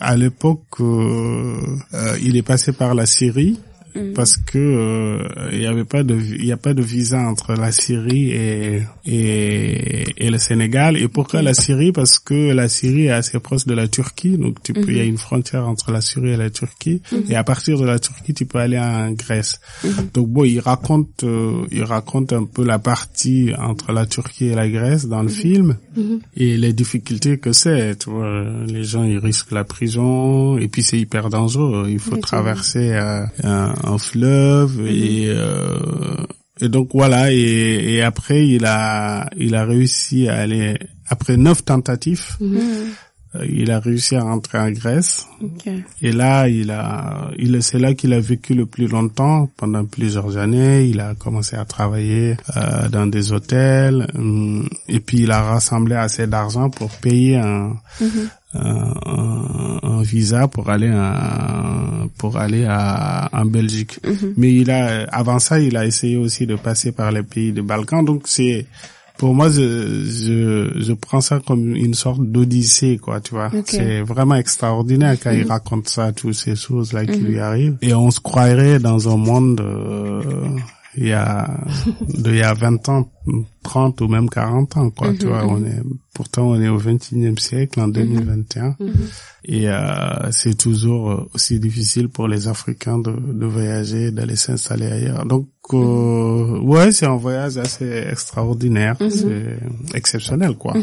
à 0.00 0.16
l'époque, 0.16 0.62
il 2.22 2.36
est 2.36 2.42
passé 2.42 2.72
par 2.72 2.94
la 2.94 3.04
Syrie. 3.04 3.58
Mm. 3.94 4.12
parce 4.12 4.36
que 4.36 4.58
euh, 4.58 5.48
il 5.52 5.62
y 5.62 5.66
avait 5.66 5.84
pas 5.84 6.02
de 6.02 6.16
il 6.16 6.44
y 6.44 6.50
a 6.50 6.56
pas 6.56 6.74
de 6.74 6.82
visa 6.82 7.20
entre 7.20 7.54
la 7.54 7.70
Syrie 7.70 8.30
et 8.30 8.82
et, 9.06 10.04
et 10.16 10.30
le 10.30 10.38
Sénégal. 10.38 10.96
Et 10.96 11.06
pourquoi 11.06 11.42
la 11.42 11.54
Syrie? 11.54 11.92
Parce 11.92 12.18
que 12.18 12.52
la 12.52 12.68
Syrie 12.68 13.06
est 13.06 13.10
assez 13.10 13.38
proche 13.38 13.66
de 13.66 13.74
la 13.74 13.86
Turquie. 13.86 14.36
Donc 14.36 14.60
tu 14.64 14.72
peux 14.72 14.88
il 14.88 14.96
y 14.96 15.00
a 15.00 15.04
mm-hmm. 15.04 15.08
une 15.08 15.18
frontière 15.18 15.68
entre 15.68 15.92
la 15.92 16.00
Syrie 16.00 16.30
et 16.30 16.36
la 16.36 16.50
Turquie. 16.50 17.02
Mm-hmm. 17.12 17.30
et 17.30 17.36
à 17.36 17.44
partir 17.44 17.78
de 17.78 17.84
la 17.84 18.00
Turquie 18.00 18.34
tu 18.34 18.46
peux 18.46 18.58
aller 18.58 18.78
en 18.78 19.12
Grèce. 19.12 19.60
Mm-hmm. 19.84 20.12
donc 20.12 20.28
bon 20.28 20.44
il 20.44 20.58
raconte 20.58 21.22
euh, 21.22 21.64
il 21.70 21.84
raconte 21.84 22.32
un 22.32 22.44
peu 22.44 22.64
la 22.64 22.80
partie 22.80 23.52
entre 23.56 23.92
la 23.92 24.06
Turquie 24.06 24.46
et 24.46 24.54
la 24.54 24.68
Grèce 24.68 25.06
dans 25.06 25.22
le 25.22 25.28
film. 25.28 25.76
Et 26.36 26.56
les 26.56 26.72
difficultés 26.72 27.38
que 27.38 27.52
c'est 27.52 27.96
tu 28.00 28.10
vois 28.10 28.44
les 28.66 28.82
gens 28.82 29.04
ils 29.04 29.18
risquent 29.18 29.52
la 29.52 29.62
prison. 29.62 30.58
Et 30.58 30.66
puis 30.66 30.82
c'est 30.82 30.98
hyper 30.98 31.30
dangereux. 31.30 31.86
Il 31.88 32.00
faut 32.00 32.16
traverser 32.16 32.92
euh, 32.92 33.24
un 33.44 33.74
un 33.86 33.98
fleuve 33.98 34.78
mhm. 34.78 34.86
et 34.86 35.26
euh, 35.28 36.26
et 36.60 36.68
donc 36.68 36.90
voilà. 36.94 37.32
Et, 37.32 37.94
et, 37.94 38.02
après 38.02 38.46
il 38.46 38.64
a 38.64 39.28
il 39.36 39.54
a 39.54 39.64
réussi 39.64 40.28
à 40.28 40.36
aller 40.36 40.78
après 41.08 41.36
neuf 41.36 41.64
tentatives 41.64 42.36
mhm. 42.40 42.58
euh, 43.34 43.46
il 43.50 43.70
a 43.72 43.80
réussi 43.80 44.14
à 44.14 44.22
rentrer 44.22 44.58
en 44.58 44.70
Grèce. 44.70 45.26
Et 46.00 46.12
là 46.12 46.48
il 46.48 46.70
a 46.70 47.30
il 47.38 47.60
c'est 47.62 47.78
là 47.78 47.94
qu'il 47.94 48.12
a 48.12 48.20
vécu 48.20 48.54
le 48.54 48.66
plus 48.66 48.86
longtemps 48.86 49.50
pendant 49.56 49.84
plusieurs 49.84 50.36
années. 50.36 50.86
Il 50.86 51.00
a 51.00 51.14
commencé 51.14 51.56
à 51.56 51.64
travailler 51.64 52.36
euh, 52.56 52.88
dans 52.88 53.06
des 53.06 53.32
hôtels. 53.32 54.06
Hum, 54.14 54.68
et 54.88 55.00
puis 55.00 55.22
il 55.22 55.32
a 55.32 55.42
rassemblé 55.42 55.96
assez 55.96 56.26
d'argent 56.26 56.70
pour 56.70 56.90
payer 56.90 57.36
un 57.36 57.76
mhm 58.00 58.28
un, 58.54 59.80
un, 59.82 60.02
visa 60.02 60.48
pour 60.48 60.68
aller 60.70 60.90
à, 60.92 62.06
pour 62.18 62.36
aller 62.36 62.64
à, 62.68 63.28
en 63.32 63.46
Belgique. 63.46 63.98
Mhm. 64.04 64.34
Mais 64.36 64.52
il 64.52 64.70
a 64.70 65.04
avant 65.10 65.38
ça, 65.38 65.60
il 65.60 65.76
a 65.76 65.86
essayé 65.86 66.16
aussi 66.16 66.46
de 66.46 66.56
passer 66.56 66.92
par 66.92 67.10
les 67.10 67.22
pays 67.22 67.52
des 67.52 67.62
Balkans. 67.62 68.04
Donc 68.04 68.22
c'est 68.26 68.66
pour 69.16 69.32
moi, 69.32 69.48
je, 69.48 70.04
je, 70.06 70.82
je, 70.82 70.92
prends 70.92 71.20
ça 71.20 71.40
comme 71.46 71.76
une 71.76 71.94
sorte 71.94 72.20
d'odyssée, 72.20 72.98
quoi, 72.98 73.20
tu 73.20 73.30
vois. 73.30 73.50
C'est 73.64 74.02
vraiment 74.02 74.34
extraordinaire 74.34 75.16
quand 75.22 75.30
il 75.30 75.44
mhm. 75.44 75.50
raconte 75.50 75.88
ça, 75.88 76.12
toutes 76.12 76.34
ces 76.34 76.56
choses-là 76.56 77.06
qui 77.06 77.20
mhm. 77.20 77.26
lui 77.26 77.38
arrivent. 77.38 77.76
Et 77.80 77.94
on 77.94 78.10
se 78.10 78.18
croirait 78.18 78.80
dans 78.80 79.08
un 79.08 79.16
monde 79.16 79.60
euh, 79.60 80.20
il 80.96 81.08
y 81.08 81.12
a, 81.12 81.48
de, 82.08 82.30
il 82.30 82.38
y 82.38 82.42
a 82.42 82.54
20 82.54 82.88
ans 82.88 83.08
30 83.62 84.00
ou 84.02 84.08
même 84.08 84.28
40 84.28 84.76
ans, 84.76 84.90
quoi. 84.90 85.12
Tu 85.18 85.26
vois, 85.26 85.44
on 85.46 85.64
est, 85.64 85.80
pourtant, 86.12 86.48
on 86.50 86.60
est 86.60 86.68
au 86.68 86.78
21e 86.78 87.38
siècle, 87.38 87.80
en 87.80 87.88
2021. 87.88 88.76
Et 89.46 89.68
euh, 89.68 90.30
c'est 90.30 90.56
toujours 90.56 91.10
euh, 91.10 91.28
aussi 91.34 91.58
difficile 91.58 92.08
pour 92.08 92.28
les 92.28 92.48
Africains 92.48 92.98
de, 92.98 93.12
de 93.12 93.46
voyager, 93.46 94.10
d'aller 94.10 94.36
s'installer 94.36 94.86
ailleurs. 94.86 95.26
Donc, 95.26 95.48
euh, 95.72 96.60
ouais, 96.60 96.92
c'est 96.92 97.06
un 97.06 97.16
voyage 97.16 97.56
assez 97.56 98.04
extraordinaire, 98.10 98.96
c'est 99.08 99.58
exceptionnel, 99.94 100.54
quoi. 100.56 100.74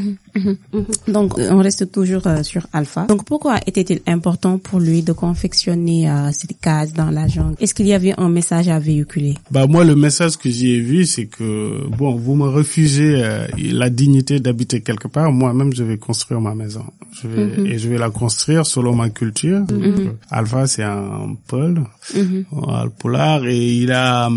Donc, 1.08 1.38
on 1.38 1.58
reste 1.58 1.92
toujours 1.92 2.26
euh, 2.26 2.42
sur 2.42 2.66
Alpha. 2.74 3.06
Donc, 3.06 3.26
pourquoi 3.26 3.60
était-il 3.68 4.02
important 4.08 4.58
pour 4.58 4.80
lui 4.80 5.04
de 5.04 5.12
confectionner 5.14 6.10
euh, 6.10 6.32
cette 6.32 6.60
case 6.60 6.94
dans 6.94 7.12
la 7.12 7.28
jungle? 7.28 7.56
Est-ce 7.60 7.76
qu'il 7.76 7.86
y 7.86 7.94
avait 7.94 8.20
un 8.20 8.30
message 8.30 8.70
à 8.70 8.80
véhiculer? 8.80 9.36
Bah 9.52 9.68
moi, 9.68 9.84
le 9.84 9.96
message 9.96 10.38
que 10.38 10.50
j'y 10.50 10.72
ai 10.72 10.82
vu, 10.82 11.06
c'est 11.06 11.28
que 11.28 11.88
bon, 11.96 12.16
vous 12.16 12.31
me 12.36 12.48
refusez 12.48 13.24
euh, 13.24 13.48
la 13.58 13.90
dignité 13.90 14.40
d'habiter 14.40 14.82
quelque 14.82 15.08
part. 15.08 15.32
Moi-même, 15.32 15.74
je 15.74 15.84
vais 15.84 15.98
construire 15.98 16.42
ma 16.42 16.56
maison. 16.56 16.86
Je 17.22 17.28
vais, 17.28 17.72
Et 17.72 17.78
je 17.78 17.90
vais 17.90 17.98
la 17.98 18.10
construire 18.10 18.66
selon 18.66 18.96
ma 18.96 19.10
culture. 19.10 19.64
Euh, 19.72 20.12
Alpha, 20.30 20.68
c'est 20.68 20.84
un 20.84 21.36
Paul, 21.48 21.84
un 22.16 22.88
Polar, 22.90 23.46
et 23.46 23.58
il 23.58 23.92
a 23.92 24.30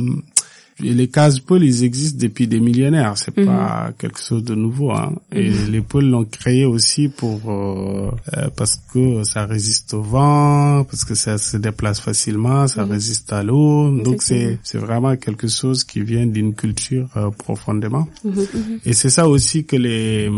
les 0.81 1.09
cases 1.09 1.39
pôles, 1.41 1.63
ils 1.65 1.85
existent 1.85 2.19
depuis 2.21 2.47
des 2.49 2.59
millénaires. 2.61 3.15
C'est 3.17 3.31
pas 3.47 3.93
quelque 3.97 4.19
chose 4.21 4.43
de 4.43 4.55
nouveau. 4.55 4.91
Hein. 4.93 5.13
Et 5.33 5.51
les 5.71 5.81
pôles 5.81 6.07
l'ont 6.07 6.25
créé 6.25 6.65
aussi 6.65 7.09
pour 7.09 7.41
euh, 7.49 8.11
euh, 8.37 8.49
parce 8.57 8.81
que 8.93 9.23
ça 9.25 9.47
résiste 9.47 9.95
au 9.95 10.03
vent, 10.03 10.85
parce 10.85 11.05
que 11.05 11.15
ça 11.15 11.39
se 11.39 11.57
déplace 11.59 12.01
facilement, 12.01 12.67
ça 12.67 12.85
résiste 12.85 13.33
à 13.33 13.43
l'eau. 13.43 13.91
Donc 14.03 14.23
c'est 14.23 14.59
c'est 14.63 14.79
vraiment 14.79 15.17
quelque 15.17 15.47
chose 15.49 15.85
qui 15.85 16.01
vient 16.01 16.27
d'une 16.27 16.55
culture 16.55 17.09
euh, 17.17 17.31
profondément. 17.31 18.09
Et 18.85 18.93
c'est 18.95 19.11
ça 19.11 19.29
aussi 19.29 19.65
que 19.65 19.77
les 19.77 20.29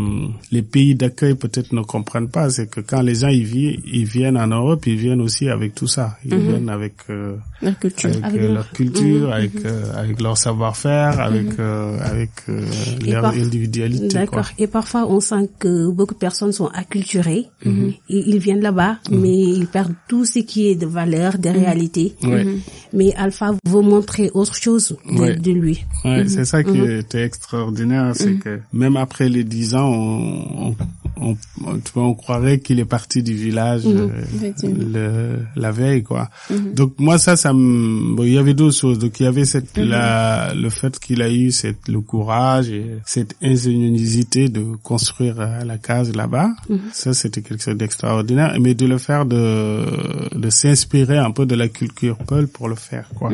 les 0.51 0.61
pays 0.61 0.93
d'accueil 0.95 1.33
peut-être 1.35 1.73
ne 1.73 1.81
comprennent 1.81 2.29
pas, 2.29 2.49
c'est 2.49 2.69
que 2.69 2.81
quand 2.81 3.01
les 3.01 3.15
gens 3.15 3.29
ils, 3.29 3.45
vi- 3.45 3.79
ils 3.91 4.05
viennent 4.05 4.37
en 4.37 4.47
Europe, 4.47 4.85
ils 4.85 4.97
viennent 4.97 5.21
aussi 5.21 5.49
avec 5.49 5.73
tout 5.73 5.87
ça. 5.87 6.17
Ils 6.25 6.37
viennent 6.37 6.69
avec 6.69 6.93
euh, 7.09 7.35
Leur 7.61 7.79
culture. 7.79 8.09
avec, 8.09 8.23
Avec 8.25 8.41
euh, 8.41 8.43
leur- 8.47 8.53
leur 8.53 8.71
culture, 8.71 9.31
avec 9.33 9.65
euh, 9.65 9.93
avec 9.95 10.21
leur 10.21 10.26
savoir-faire, 10.35 11.19
avec 11.19 11.59
euh, 11.59 11.97
avec 12.01 12.31
euh, 12.49 12.65
leur 13.05 13.21
par- 13.21 13.33
individualité. 13.33 14.07
D'accord. 14.07 14.47
Et 14.57 14.67
parfois, 14.67 15.05
on 15.09 15.19
sent 15.19 15.49
que 15.59 15.89
beaucoup 15.89 16.13
de 16.13 16.19
personnes 16.19 16.51
sont 16.51 16.67
acculturées. 16.67 17.45
Et 17.65 17.89
ils 18.09 18.39
viennent 18.39 18.61
là-bas, 18.61 18.97
mais 19.11 19.33
ils 19.43 19.67
perdent 19.67 19.93
tout 20.07 20.25
ce 20.25 20.39
qui 20.39 20.67
est 20.67 20.75
de 20.75 20.85
valeur, 20.85 21.37
de 21.37 21.49
réalité. 21.49 22.15
Ouais. 22.23 22.45
Mais 22.93 23.13
Alpha 23.15 23.53
veut 23.65 23.81
montrer 23.81 24.31
autre 24.33 24.55
chose 24.55 24.95
de, 25.09 25.19
Ouais. 25.19 25.35
de 25.35 25.51
lui. 25.51 25.85
Ouais, 26.05 26.27
c'est 26.27 26.45
ça 26.45 26.63
qui 26.63 26.79
était 26.79 27.23
extraordinaire, 27.23 28.11
c'est 28.15 28.35
que 28.35 28.59
même 28.73 28.97
après 28.97 29.29
les 29.29 29.43
dix 29.43 29.75
ans, 29.75 29.89
on, 29.89 30.67
on, 30.69 30.75
on, 31.21 31.35
tu 31.79 31.91
vois, 31.93 32.03
on 32.03 32.13
croirait 32.13 32.59
qu'il 32.59 32.79
est 32.79 32.85
parti 32.85 33.23
du 33.23 33.33
village 33.33 33.81
euh, 33.85 34.09
Effectivement. 34.35 34.83
le, 34.93 35.39
la 35.55 35.71
veille, 35.71 36.03
quoi. 36.03 36.29
Donc 36.75 36.93
moi 36.99 37.17
ça, 37.17 37.35
ça 37.35 37.53
me, 37.53 38.15
bon, 38.15 38.23
il 38.23 38.33
y 38.33 38.37
avait 38.37 38.53
d'autres 38.53 38.75
choses. 38.77 38.99
Donc 38.99 39.19
il 39.19 39.23
y 39.23 39.25
avait 39.27 39.45
cette, 39.45 39.77
la, 39.77 40.53
le 40.53 40.69
fait 40.69 40.99
qu'il 40.99 41.21
a 41.21 41.29
eu 41.31 41.51
cette, 41.51 41.87
le 41.87 42.01
courage 42.01 42.69
et 42.69 42.85
cette 43.05 43.35
ingéniosité 43.41 44.49
de 44.49 44.63
construire 44.83 45.35
euh, 45.39 45.63
la 45.63 45.77
case 45.77 46.15
là-bas. 46.15 46.49
Ça 46.93 47.13
c'était 47.13 47.41
quelque 47.41 47.63
chose 47.63 47.75
d'extraordinaire, 47.77 48.55
mais 48.59 48.73
de 48.73 48.85
le 48.85 48.97
faire 48.97 49.25
de, 49.25 50.37
de 50.37 50.49
s'inspirer 50.49 51.17
un 51.17 51.31
peu 51.31 51.45
de 51.45 51.55
la 51.55 51.67
culture 51.67 52.17
Paul 52.17 52.47
pour 52.47 52.67
le 52.69 52.75
faire, 52.75 53.09
quoi. 53.15 53.31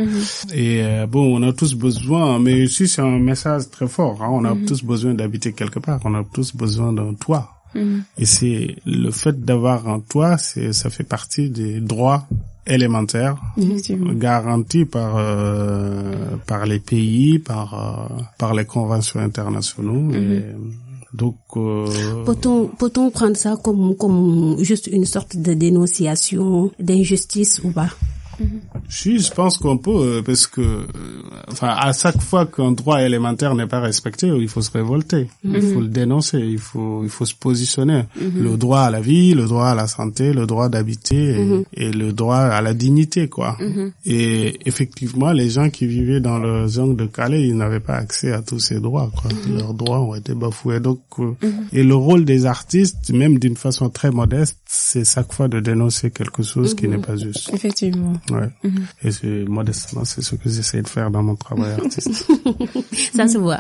Et 0.53 0.81
euh, 0.83 1.05
bon, 1.07 1.37
on 1.39 1.47
a 1.47 1.53
tous 1.53 1.73
besoin, 1.75 2.39
mais 2.39 2.63
ici 2.63 2.87
c'est 2.87 3.01
un 3.01 3.19
message 3.19 3.69
très 3.69 3.87
fort. 3.87 4.21
hein. 4.23 4.29
On 4.31 4.45
a 4.45 4.55
tous 4.67 4.83
besoin 4.83 5.13
d'habiter 5.13 5.53
quelque 5.53 5.79
part. 5.79 5.99
On 6.05 6.13
a 6.15 6.23
tous 6.33 6.55
besoin 6.55 6.93
d'un 6.93 7.13
toit. 7.13 7.49
Et 7.75 8.25
c'est 8.25 8.75
le 8.85 9.11
fait 9.11 9.39
d'avoir 9.43 9.87
un 9.87 9.99
toit, 9.99 10.37
c'est 10.37 10.73
ça 10.73 10.89
fait 10.89 11.03
partie 11.03 11.49
des 11.49 11.79
droits 11.79 12.27
élémentaires 12.65 13.37
garantis 14.15 14.85
par 14.85 15.15
euh, 15.17 16.37
par 16.47 16.65
les 16.65 16.79
pays, 16.79 17.39
par 17.39 17.73
euh, 17.73 18.21
par 18.37 18.53
les 18.53 18.65
conventions 18.65 19.19
internationaux. 19.19 20.13
Et 20.13 20.43
donc 21.13 21.35
euh, 21.57 21.85
Peut-on, 22.25 22.67
peut-on 22.67 23.11
prendre 23.11 23.37
ça 23.37 23.55
comme, 23.61 23.95
comme 23.95 24.57
juste 24.59 24.87
une 24.87 25.05
sorte 25.05 25.37
de 25.37 25.53
dénonciation 25.53 26.71
d'injustice 26.79 27.61
ou 27.63 27.71
pas? 27.71 27.89
Si, 28.89 29.19
je 29.19 29.31
pense 29.31 29.57
qu'on 29.57 29.77
peut, 29.77 29.91
euh, 29.91 30.21
parce 30.21 30.47
que, 30.47 30.61
euh, 30.61 30.83
enfin, 31.51 31.69
à 31.69 31.93
chaque 31.93 32.21
fois 32.21 32.45
qu'un 32.45 32.71
droit 32.71 33.01
élémentaire 33.01 33.55
n'est 33.55 33.67
pas 33.67 33.79
respecté, 33.79 34.27
il 34.27 34.47
faut 34.47 34.61
se 34.61 34.71
révolter, 34.71 35.27
il 35.43 35.61
faut 35.61 35.81
le 35.81 35.87
dénoncer, 35.87 36.39
il 36.39 36.59
faut, 36.59 37.01
il 37.03 37.09
faut 37.09 37.25
se 37.25 37.35
positionner. 37.35 38.03
Le 38.19 38.55
droit 38.57 38.81
à 38.81 38.91
la 38.91 39.01
vie, 39.01 39.33
le 39.33 39.45
droit 39.45 39.67
à 39.67 39.75
la 39.75 39.87
santé, 39.87 40.33
le 40.33 40.45
droit 40.45 40.69
d'habiter 40.69 41.63
et, 41.75 41.85
et 41.85 41.91
le 41.91 42.13
droit 42.13 42.37
à 42.37 42.61
la 42.61 42.73
dignité, 42.73 43.27
quoi. 43.29 43.57
Et 44.05 44.59
effectivement, 44.65 45.31
les 45.31 45.49
gens 45.49 45.69
qui 45.69 45.85
vivaient 45.87 46.19
dans 46.19 46.37
le 46.39 46.67
zone 46.67 46.95
de 46.95 47.05
Calais, 47.05 47.47
ils 47.47 47.55
n'avaient 47.55 47.79
pas 47.79 47.95
accès 47.95 48.31
à 48.31 48.41
tous 48.41 48.59
ces 48.59 48.79
droits, 48.79 49.11
quoi. 49.15 49.31
Leurs 49.49 49.73
droits 49.73 50.01
ont 50.01 50.15
été 50.15 50.33
bafoués. 50.33 50.79
Donc, 50.79 50.99
euh, 51.19 51.33
et 51.71 51.83
le 51.83 51.95
rôle 51.95 52.25
des 52.25 52.45
artistes, 52.45 53.11
même 53.11 53.39
d'une 53.39 53.55
façon 53.55 53.89
très 53.89 54.11
modeste, 54.11 54.57
c'est 54.65 55.05
chaque 55.05 55.31
fois 55.33 55.47
de 55.47 55.59
dénoncer 55.59 56.11
quelque 56.11 56.43
chose 56.43 56.75
qui 56.75 56.87
n'est 56.87 56.97
pas 56.97 57.15
juste. 57.15 57.51
Effectivement. 57.53 58.13
Ouais. 58.31 58.49
Et 59.03 59.11
c'est 59.11 59.45
modestement, 59.47 60.05
c'est 60.05 60.21
ce 60.21 60.35
que 60.35 60.49
j'essaie 60.49 60.81
de 60.81 60.87
faire 60.87 61.09
dans 61.11 61.23
mon 61.23 61.35
travail 61.35 61.71
artistique. 61.81 62.27
Ça 63.15 63.27
se 63.27 63.37
voit. 63.37 63.59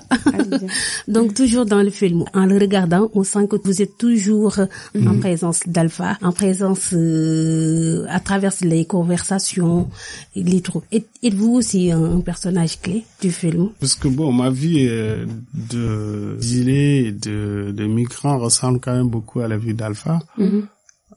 Donc 1.07 1.33
toujours 1.33 1.65
dans 1.65 1.81
le 1.81 1.89
film, 1.89 2.23
en 2.33 2.45
le 2.45 2.57
regardant, 2.57 3.09
on 3.13 3.23
sent 3.23 3.47
que 3.47 3.55
vous 3.63 3.81
êtes 3.81 3.97
toujours 3.97 4.59
en 5.07 5.17
présence 5.19 5.61
d'Alpha, 5.67 6.17
en 6.21 6.31
présence 6.31 6.89
euh, 6.93 8.05
à 8.09 8.19
travers 8.19 8.53
les 8.61 8.85
conversations, 8.85 9.89
les 10.35 10.61
trucs. 10.61 10.83
Êtes- 10.91 11.07
Êtes-vous 11.23 11.53
aussi 11.53 11.89
un, 11.91 12.03
un 12.17 12.19
personnage 12.19 12.81
clé 12.81 13.05
du 13.21 13.31
film? 13.31 13.69
Parce 13.79 13.95
que 13.95 14.09
bon, 14.09 14.33
ma 14.33 14.49
vie 14.49 14.87
euh, 14.89 15.25
de 15.53 16.37
gilet 16.41 17.05
et 17.05 17.11
de, 17.13 17.73
de 17.75 17.85
migrant 17.85 18.37
ressemble 18.39 18.79
quand 18.81 18.93
même 18.93 19.07
beaucoup 19.07 19.39
à 19.39 19.47
la 19.47 19.57
vie 19.57 19.73
d'Alpha. 19.73 20.19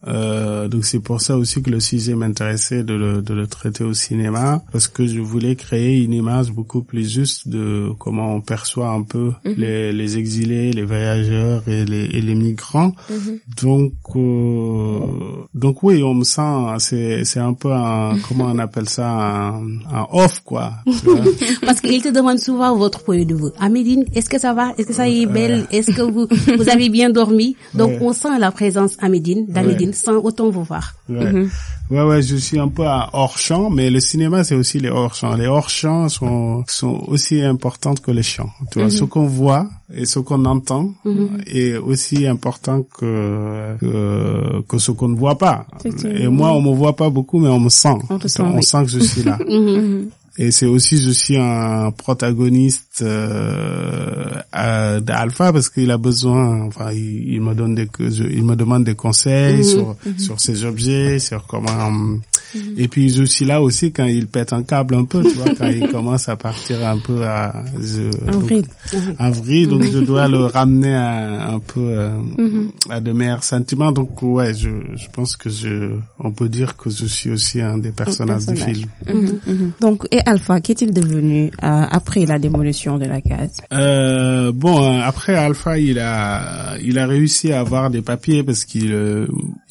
Euh, 0.06 0.68
donc 0.68 0.84
c'est 0.84 1.00
pour 1.00 1.20
ça 1.20 1.36
aussi 1.36 1.62
que 1.62 1.70
le 1.70 1.80
sujet 1.80 2.14
m'intéressait 2.14 2.84
de 2.84 2.94
le, 2.94 3.22
de 3.22 3.34
le 3.34 3.46
traiter 3.46 3.84
au 3.84 3.92
cinéma 3.94 4.62
parce 4.72 4.86
que 4.88 5.06
je 5.06 5.20
voulais 5.20 5.56
créer 5.56 6.02
une 6.02 6.12
image 6.12 6.52
beaucoup 6.52 6.82
plus 6.82 7.10
juste 7.12 7.48
de 7.48 7.88
comment 7.98 8.34
on 8.34 8.40
perçoit 8.40 8.90
un 8.90 9.02
peu 9.02 9.32
les, 9.44 9.92
les 9.92 10.18
exilés, 10.18 10.72
les 10.72 10.84
voyageurs 10.84 11.62
et 11.68 11.84
les, 11.84 12.04
et 12.04 12.20
les 12.20 12.34
migrants. 12.34 12.92
Donc 13.62 13.92
euh, 14.14 14.98
donc 15.54 15.82
oui, 15.82 16.02
on 16.02 16.14
me 16.14 16.24
sent 16.24 16.40
c'est 16.78 17.24
c'est 17.24 17.40
un 17.40 17.52
peu 17.54 17.72
un 17.72 18.16
comment 18.28 18.46
on 18.52 18.58
appelle 18.58 18.88
ça 18.88 19.08
un, 19.08 19.62
un 19.92 20.06
off 20.12 20.40
quoi. 20.44 20.72
Parce 21.62 21.80
qu'il 21.80 22.02
te 22.02 22.08
demande 22.08 22.38
souvent 22.38 22.76
votre 22.76 23.02
point 23.02 23.24
de 23.24 23.34
vue. 23.34 23.50
Amédine, 23.58 24.04
est-ce 24.14 24.28
que 24.28 24.38
ça 24.38 24.52
va? 24.54 24.72
Est-ce 24.78 24.86
que 24.88 24.94
ça 24.94 25.08
y 25.08 25.22
est 25.22 25.26
belle? 25.26 25.66
Est-ce 25.72 25.90
que 25.92 26.02
vous, 26.02 26.26
vous 26.58 26.68
avez 26.68 26.88
bien 26.88 27.10
dormi? 27.10 27.56
Donc 27.74 27.86
Ouais. 27.86 27.98
on 28.00 28.12
sent 28.12 28.38
la 28.40 28.50
présence 28.50 28.96
Amédine, 28.98 29.46
d'Amédine 29.46 29.92
sans 29.96 30.16
autant 30.16 30.50
vous 30.50 30.62
voir. 30.64 30.94
Ouais. 31.08 31.46
ouais, 31.90 32.02
ouais, 32.02 32.22
je 32.22 32.36
suis 32.36 32.58
un 32.58 32.68
peu 32.68 32.84
hors 32.84 33.38
champ, 33.38 33.70
mais 33.70 33.90
le 33.90 34.00
cinéma 34.00 34.44
c'est 34.44 34.54
aussi 34.54 34.78
les 34.78 34.90
hors 34.90 35.14
champs. 35.14 35.34
Les 35.36 35.46
hors 35.46 35.70
champs 35.70 36.08
sont 36.08 36.64
sont 36.68 37.04
aussi 37.08 37.42
importantes 37.42 38.00
que 38.00 38.10
les 38.10 38.22
champs. 38.22 38.50
Tu 38.70 38.80
vois, 38.80 38.90
ce 38.90 39.04
qu'on 39.04 39.26
voit 39.26 39.68
et 39.94 40.04
ce 40.04 40.18
qu'on 40.18 40.44
entend 40.44 40.92
est 41.46 41.76
aussi 41.76 42.26
important 42.26 42.82
que 42.82 43.76
que, 43.80 44.62
que 44.68 44.78
ce 44.78 44.90
qu'on 44.92 45.08
ne 45.08 45.16
voit 45.16 45.38
pas. 45.38 45.66
Et 46.04 46.28
moi, 46.28 46.52
on 46.52 46.62
me 46.62 46.74
voit 46.74 46.96
pas 46.96 47.10
beaucoup, 47.10 47.38
mais 47.38 47.48
on 47.48 47.60
me 47.60 47.70
sent. 47.70 47.98
On 48.10 48.18
sent, 48.20 48.42
on 48.42 48.56
oui. 48.56 48.62
sent 48.62 48.82
que 48.84 48.90
je 48.90 49.00
suis 49.00 49.22
là. 49.22 49.38
Et 50.38 50.50
c'est 50.50 50.66
aussi, 50.66 50.98
je 50.98 51.10
suis 51.10 51.36
un 51.38 51.90
protagoniste 51.92 53.00
euh, 53.02 54.42
d'Alpha 55.00 55.52
parce 55.52 55.70
qu'il 55.70 55.90
a 55.90 55.96
besoin, 55.96 56.62
enfin, 56.66 56.92
il, 56.92 57.34
il 57.34 57.40
me 57.40 57.54
donne 57.54 57.74
des, 57.74 57.88
il 57.98 58.44
me 58.44 58.54
demande 58.54 58.84
des 58.84 58.94
conseils 58.94 59.64
sur 59.64 59.96
sur 60.18 60.38
ces 60.40 60.64
objets, 60.64 61.18
sur 61.18 61.46
comment. 61.46 62.18
Et 62.76 62.88
puis 62.88 63.08
je 63.10 63.22
suis 63.24 63.44
là 63.44 63.62
aussi 63.62 63.92
quand 63.92 64.04
il 64.04 64.26
pète 64.26 64.52
un 64.52 64.62
câble 64.62 64.94
un 64.94 65.04
peu, 65.04 65.22
tu 65.22 65.30
vois, 65.36 65.54
quand 65.58 65.66
il 65.68 65.88
commence 65.92 66.28
à 66.28 66.36
partir 66.36 66.86
un 66.86 66.98
peu 66.98 67.24
à 67.24 67.64
je- 67.80 68.10
En 68.28 68.32
donc, 68.32 68.42
vrille. 68.44 68.64
en 69.18 69.30
vrille, 69.30 69.66
donc 69.66 69.84
je 69.84 69.98
dois 69.98 70.28
le 70.28 70.38
ramener 70.46 70.94
à, 70.94 71.48
un 71.50 71.58
peu 71.58 71.80
euh, 71.80 72.10
à 72.90 73.00
de 73.00 73.12
meilleurs 73.12 73.44
sentiments. 73.44 73.92
Donc 73.92 74.22
ouais, 74.22 74.54
je, 74.54 74.68
je 74.96 75.06
pense 75.12 75.36
que 75.36 75.50
je, 75.50 75.92
on 76.18 76.30
peut 76.32 76.48
dire 76.48 76.76
que 76.76 76.90
je 76.90 77.06
suis 77.06 77.30
aussi 77.30 77.60
un 77.60 77.78
des 77.78 77.90
personnages 77.92 78.46
du 78.46 78.56
film. 78.56 78.88
Mhm. 79.06 79.72
Donc, 79.80 80.06
et 80.10 80.20
Alpha, 80.26 80.60
qu'est-il 80.60 80.92
devenu 80.92 81.46
euh, 81.46 81.50
après 81.90 82.26
la 82.26 82.38
démolition 82.38 82.98
de 82.98 83.06
la 83.06 83.20
case? 83.20 83.60
Euh, 83.72 84.52
bon, 84.52 84.82
euh, 84.82 85.00
après 85.04 85.34
Alpha, 85.34 85.78
il 85.78 85.98
a, 85.98 86.76
il 86.82 86.98
a 86.98 87.06
réussi 87.06 87.52
à 87.52 87.60
avoir 87.60 87.90
des 87.90 88.02
papiers 88.02 88.42
parce 88.42 88.64
qu'il, 88.64 88.94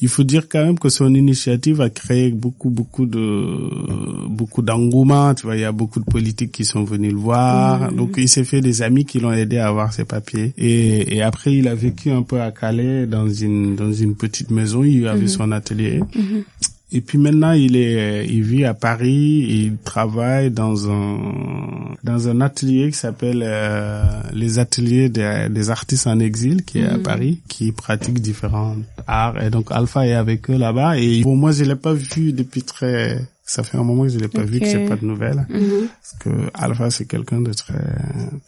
il 0.00 0.08
faut 0.08 0.22
dire 0.24 0.48
quand 0.48 0.64
même 0.64 0.78
que 0.78 0.88
son 0.88 1.14
initiative 1.14 1.80
a 1.80 1.90
créé 1.90 2.30
beaucoup, 2.30 2.70
beaucoup 2.76 3.06
de, 3.06 4.28
beaucoup 4.28 4.62
d'engouement. 4.62 5.34
Tu 5.34 5.46
vois, 5.46 5.56
il 5.56 5.62
y 5.62 5.64
a 5.64 5.72
beaucoup 5.72 6.00
de 6.00 6.04
politiques 6.04 6.52
qui 6.52 6.64
sont 6.64 6.84
venus 6.84 7.12
le 7.12 7.18
voir. 7.18 7.90
Donc, 7.92 8.14
il 8.18 8.28
s'est 8.28 8.44
fait 8.44 8.60
des 8.60 8.82
amis 8.82 9.04
qui 9.04 9.18
l'ont 9.18 9.32
aidé 9.32 9.58
à 9.58 9.68
avoir 9.68 9.92
ses 9.92 10.04
papiers. 10.04 10.52
Et, 10.58 11.16
et, 11.16 11.22
après, 11.22 11.54
il 11.54 11.66
a 11.68 11.74
vécu 11.74 12.10
un 12.10 12.22
peu 12.22 12.40
à 12.40 12.50
Calais 12.52 13.06
dans 13.06 13.28
une, 13.28 13.74
dans 13.74 13.92
une 13.92 14.14
petite 14.14 14.50
maison. 14.50 14.84
Il 14.84 15.08
avait 15.08 15.28
son 15.28 15.50
atelier. 15.52 16.00
Et 16.92 17.00
puis 17.00 17.18
maintenant, 17.18 17.52
il 17.52 17.76
est, 17.76 18.26
il 18.26 18.42
vit 18.42 18.64
à 18.64 18.74
Paris. 18.74 19.42
Et 19.42 19.54
il 19.66 19.76
travaille 19.78 20.50
dans 20.50 20.90
un 20.90 21.18
dans 22.04 22.28
un 22.28 22.40
atelier 22.40 22.90
qui 22.90 22.98
s'appelle 22.98 23.42
euh, 23.44 24.02
les 24.32 24.58
ateliers 24.58 25.08
des, 25.08 25.48
des, 25.50 25.70
artistes 25.70 26.06
en 26.06 26.20
exil, 26.20 26.64
qui 26.64 26.78
est 26.78 26.86
à 26.86 26.98
Paris, 26.98 27.40
qui 27.48 27.72
pratique 27.72 28.20
différents 28.20 28.76
arts. 29.06 29.42
Et 29.42 29.50
donc 29.50 29.72
Alpha 29.72 30.06
est 30.06 30.14
avec 30.14 30.48
eux 30.50 30.56
là-bas. 30.56 30.98
Et 30.98 31.22
pour 31.22 31.36
moi, 31.36 31.52
je 31.52 31.64
l'ai 31.64 31.74
pas 31.74 31.94
vu 31.94 32.32
depuis 32.32 32.62
très 32.62 33.18
ça 33.46 33.62
fait 33.62 33.78
un 33.78 33.84
moment 33.84 34.02
que 34.02 34.08
je 34.08 34.18
l'ai 34.18 34.26
pas 34.28 34.42
vu, 34.42 34.58
que 34.58 34.66
j'ai 34.66 34.86
pas 34.86 34.96
de 34.96 35.06
nouvelles. 35.06 35.46
Parce 35.48 36.16
que 36.18 36.30
Alpha, 36.52 36.90
c'est 36.90 37.04
quelqu'un 37.04 37.40
de 37.40 37.52
très, 37.52 37.74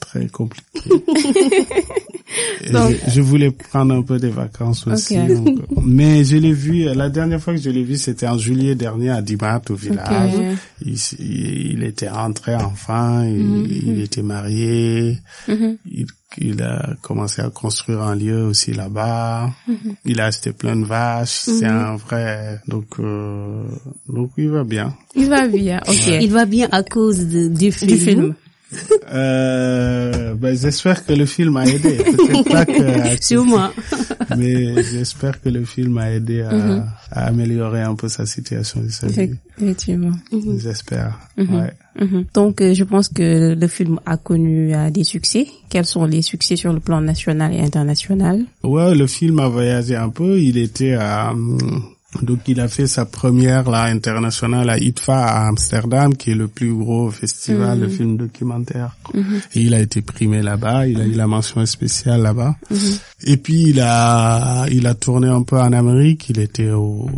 très 0.01 0.27
compliqué. 0.27 0.91
donc, 2.73 2.97
je, 3.07 3.11
je, 3.13 3.21
voulais 3.21 3.51
prendre 3.51 3.95
un 3.95 4.03
peu 4.03 4.19
des 4.19 4.31
vacances 4.31 4.87
aussi. 4.87 5.19
Okay. 5.19 5.35
Donc, 5.35 5.59
mais 5.85 6.25
je 6.25 6.37
l'ai 6.37 6.53
vu, 6.53 6.85
la 6.85 7.09
dernière 7.09 7.41
fois 7.41 7.55
que 7.55 7.61
je 7.61 7.71
l'ai 7.71 7.83
vu, 7.85 7.97
c'était 7.97 8.27
en 8.29 8.39
juillet 8.39 8.75
dernier 8.75 9.11
à 9.11 9.23
Dimat, 9.23 9.63
au 9.71 9.75
village. 9.75 10.35
Okay. 10.35 10.55
Il, 10.85 10.97
il, 11.73 11.83
était 11.85 12.09
rentré 12.09 12.55
enfin, 12.57 13.25
il, 13.27 13.45
mm 13.45 13.65
-hmm. 13.65 13.83
il 13.87 14.01
était 14.01 14.23
marié, 14.23 15.19
mm 15.49 15.53
-hmm. 15.55 15.77
il, 15.99 16.07
il, 16.39 16.63
a 16.63 16.95
commencé 17.03 17.43
à 17.43 17.51
construire 17.51 18.01
un 18.03 18.15
lieu 18.15 18.41
aussi 18.51 18.73
là-bas. 18.73 19.51
Mm 19.67 19.73
-hmm. 19.75 19.95
Il 20.11 20.21
a 20.21 20.27
acheté 20.27 20.53
plein 20.53 20.77
de 20.83 20.87
vaches. 20.87 21.41
C'est 21.59 21.67
un 21.67 21.97
vrai, 21.97 22.61
donc, 22.73 22.89
euh, 22.99 23.65
donc 24.17 24.31
il 24.37 24.51
va 24.57 24.65
bien. 24.65 24.89
Il 25.21 25.29
va 25.29 25.43
bien, 25.49 25.79
ok. 25.93 26.07
Ouais. 26.09 26.25
Il 26.25 26.31
va 26.39 26.45
bien 26.57 26.69
à 26.71 26.83
cause 26.83 27.21
de, 27.35 27.43
du 27.61 27.71
film. 27.73 27.93
Du 27.93 27.99
film. 28.07 28.35
Euh, 29.11 30.35
ben, 30.35 30.55
j'espère 30.57 31.05
que 31.07 31.13
le 31.15 31.25
film 31.25 31.57
a 31.57 31.67
aidé. 31.67 31.99
Pas 32.51 32.67
que. 32.67 33.23
Sûrement. 33.23 33.71
Mais 34.37 34.83
j'espère 34.83 35.41
que 35.41 35.49
le 35.49 35.65
film 35.65 35.97
a 35.99 36.11
aidé 36.13 36.43
à, 36.43 36.53
mm 36.53 36.61
-hmm. 36.61 36.83
à, 37.13 37.27
améliorer 37.27 37.83
un 37.83 37.95
peu 37.95 38.09
sa 38.09 38.27
situation 38.27 38.83
de 38.83 38.91
sa 38.91 39.07
vie. 39.07 39.31
Effectivement. 39.61 40.17
Mm 40.33 40.39
-hmm. 40.39 40.61
J'espère. 40.63 41.13
Mm 41.37 41.45
-hmm. 41.45 41.57
ouais. 41.57 41.73
Donc, 42.35 42.61
euh, 42.61 42.75
je 42.75 42.85
pense 42.85 43.09
que 43.09 43.55
le 43.63 43.69
film 43.69 43.99
a 44.07 44.17
connu 44.17 44.75
euh, 44.75 44.91
des 44.91 45.05
succès. 45.05 45.47
Quels 45.71 45.87
sont 45.95 46.05
les 46.15 46.23
succès 46.23 46.57
sur 46.57 46.73
le 46.73 46.81
plan 46.81 47.01
national 47.01 47.51
et 47.55 47.61
international? 47.61 48.37
Ouais, 48.63 48.95
le 48.95 49.07
film 49.07 49.37
a 49.41 49.49
voyagé 49.49 49.97
un 49.97 50.11
peu. 50.11 50.39
Il 50.49 50.57
était 50.59 50.95
à 50.95 51.33
donc 52.23 52.41
il 52.49 52.59
a 52.61 52.69
fait 52.69 52.87
sa 52.87 53.05
première 53.05 53.69
là 53.71 53.83
internationale 53.85 54.71
à 54.71 54.79
ITFA 54.79 55.27
à 55.27 55.47
Amsterdam, 55.49 56.17
qui 56.17 56.31
est 56.31 56.35
le 56.35 56.49
plus 56.49 56.73
gros 56.75 57.11
festival 57.11 57.81
de 57.81 57.89
films 57.89 58.17
documentaires. 58.17 58.97
-hmm. 59.13 59.41
Et 59.55 59.61
il 59.61 59.75
a 59.75 59.81
été 59.81 60.01
primé 60.01 60.43
là-bas, 60.43 60.87
il 60.87 61.01
a 61.01 61.05
eu 61.05 61.13
la 61.13 61.27
mention 61.27 61.65
spéciale 61.67 62.23
là-bas. 62.23 62.57
Et 63.25 63.37
puis 63.37 63.63
il 63.69 63.81
a 63.81 64.67
il 64.71 64.87
a 64.87 64.95
tourné 64.95 65.29
un 65.29 65.43
peu 65.43 65.59
en 65.59 65.73
Amérique. 65.73 66.29
Il 66.31 66.39
était 66.39 66.71
au, 66.71 67.09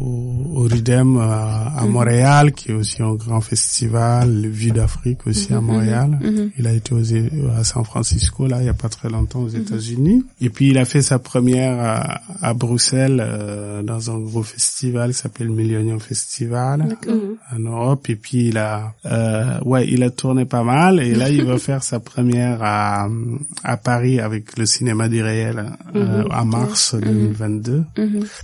au 0.55 0.63
RIDEM 0.63 1.19
à, 1.19 1.73
à 1.77 1.85
Montréal, 1.87 2.53
qui 2.53 2.71
est 2.71 2.75
aussi 2.75 3.03
un 3.03 3.15
grand 3.15 3.41
festival, 3.41 4.43
le 4.43 4.49
Vue 4.49 4.71
d'Afrique 4.71 5.27
aussi 5.27 5.53
à 5.53 5.61
Montréal. 5.61 6.19
Il 6.59 6.67
a 6.67 6.73
été 6.73 6.95
aux, 6.95 7.51
à 7.57 7.65
San 7.65 7.85
Francisco 7.85 8.47
là 8.47 8.59
il 8.61 8.67
y 8.67 8.71
a 8.71 8.75
pas 8.75 8.89
très 8.89 9.09
longtemps 9.09 9.41
aux 9.41 9.49
États-Unis. 9.49 10.25
Et 10.41 10.49
puis 10.49 10.71
il 10.71 10.79
a 10.79 10.85
fait 10.85 11.03
sa 11.03 11.19
première 11.19 11.79
à, 11.81 12.21
à 12.41 12.55
Bruxelles 12.55 13.23
euh, 13.25 13.83
dans 13.83 14.11
un 14.11 14.19
gros 14.19 14.43
festival 14.43 14.71
festival 14.81 15.13
qui 15.13 15.19
s'appelle 15.19 15.51
Millennium 15.51 16.01
Festival 16.01 16.97
en 17.53 17.59
Europe. 17.59 18.09
Et 18.09 18.17
puis 18.17 18.49
il 18.49 18.59
a 18.59 18.95
euh, 19.07 19.59
ouais 19.65 19.87
il 19.89 20.03
a 20.03 20.11
tourné 20.11 20.45
pas 20.45 20.63
mal. 20.63 21.01
Et 21.01 21.15
là 21.15 21.29
il 21.29 21.45
va 21.45 21.59
faire 21.69 21.83
sa 21.83 22.01
première 22.01 22.63
à 22.63 23.09
à 23.65 23.77
Paris 23.77 24.21
avec 24.21 24.57
le 24.59 24.67
cinéma 24.67 25.09
du 25.09 25.23
réel 25.23 25.65
euh, 25.95 26.25
en 26.31 26.45
mars 26.45 26.95
2022 26.95 27.83